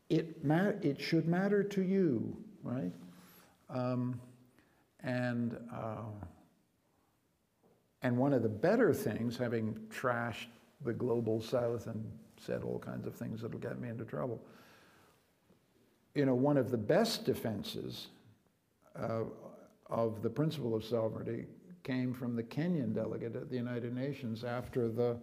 [0.07, 2.91] it, ma- it should matter to you, right?
[3.67, 4.21] Um,
[5.03, 6.03] and, uh,
[8.03, 10.45] and one of the better things, having trashed
[10.85, 12.05] the global south and
[12.37, 14.39] said all kinds of things that'll get me into trouble,
[16.13, 18.09] you know, one of the best defenses
[18.95, 19.23] uh,
[19.89, 21.47] of the principle of sovereignty
[21.83, 25.17] came from the Kenyan delegate at the United Nations after the,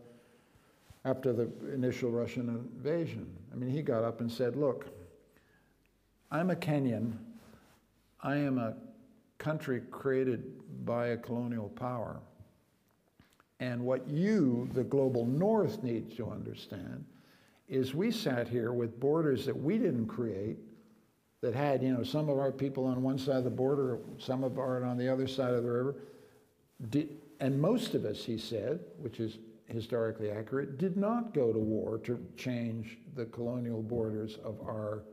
[1.04, 3.26] after the initial Russian invasion.
[3.52, 4.86] I mean, he got up and said, Look,
[6.30, 7.12] I'm a Kenyan.
[8.22, 8.74] I am a
[9.38, 10.44] country created
[10.84, 12.20] by a colonial power.
[13.60, 17.04] And what you, the global north, needs to understand
[17.68, 20.56] is we sat here with borders that we didn't create,
[21.40, 24.42] that had, you know, some of our people on one side of the border, some
[24.42, 25.96] of our on the other side of the river.
[26.90, 29.38] Did, and most of us, he said, which is
[29.68, 35.04] historically accurate, did not go to war to change the colonial borders of our,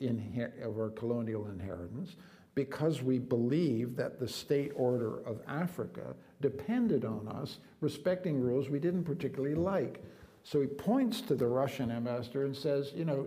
[0.00, 2.16] of our colonial inheritance
[2.54, 8.78] because we believed that the state order of Africa depended on us respecting rules we
[8.78, 10.02] didn't particularly like.
[10.42, 13.26] So he points to the Russian ambassador and says, you know,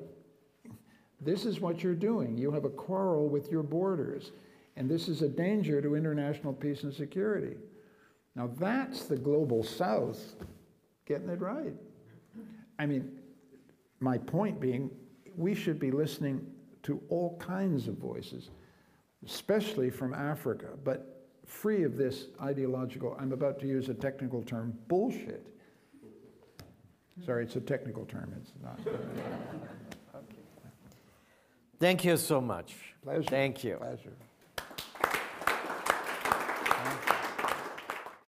[1.22, 2.38] this is what you're doing.
[2.38, 4.32] You have a quarrel with your borders,
[4.76, 7.56] and this is a danger to international peace and security.
[8.36, 10.36] Now, that's the global south
[11.06, 11.74] getting it right.
[12.78, 13.20] I mean,
[14.00, 14.90] my point being,
[15.36, 16.46] we should be listening
[16.84, 18.50] to all kinds of voices,
[19.26, 21.16] especially from Africa, but
[21.46, 25.48] free of this ideological, I'm about to use a technical term, bullshit.
[27.26, 28.34] Sorry, it's a technical term.
[28.42, 28.80] It's not.
[30.16, 30.28] okay.
[31.80, 32.76] Thank you so much.
[33.04, 33.24] Pleasure.
[33.24, 33.78] Thank you.
[33.78, 34.14] Pleasure.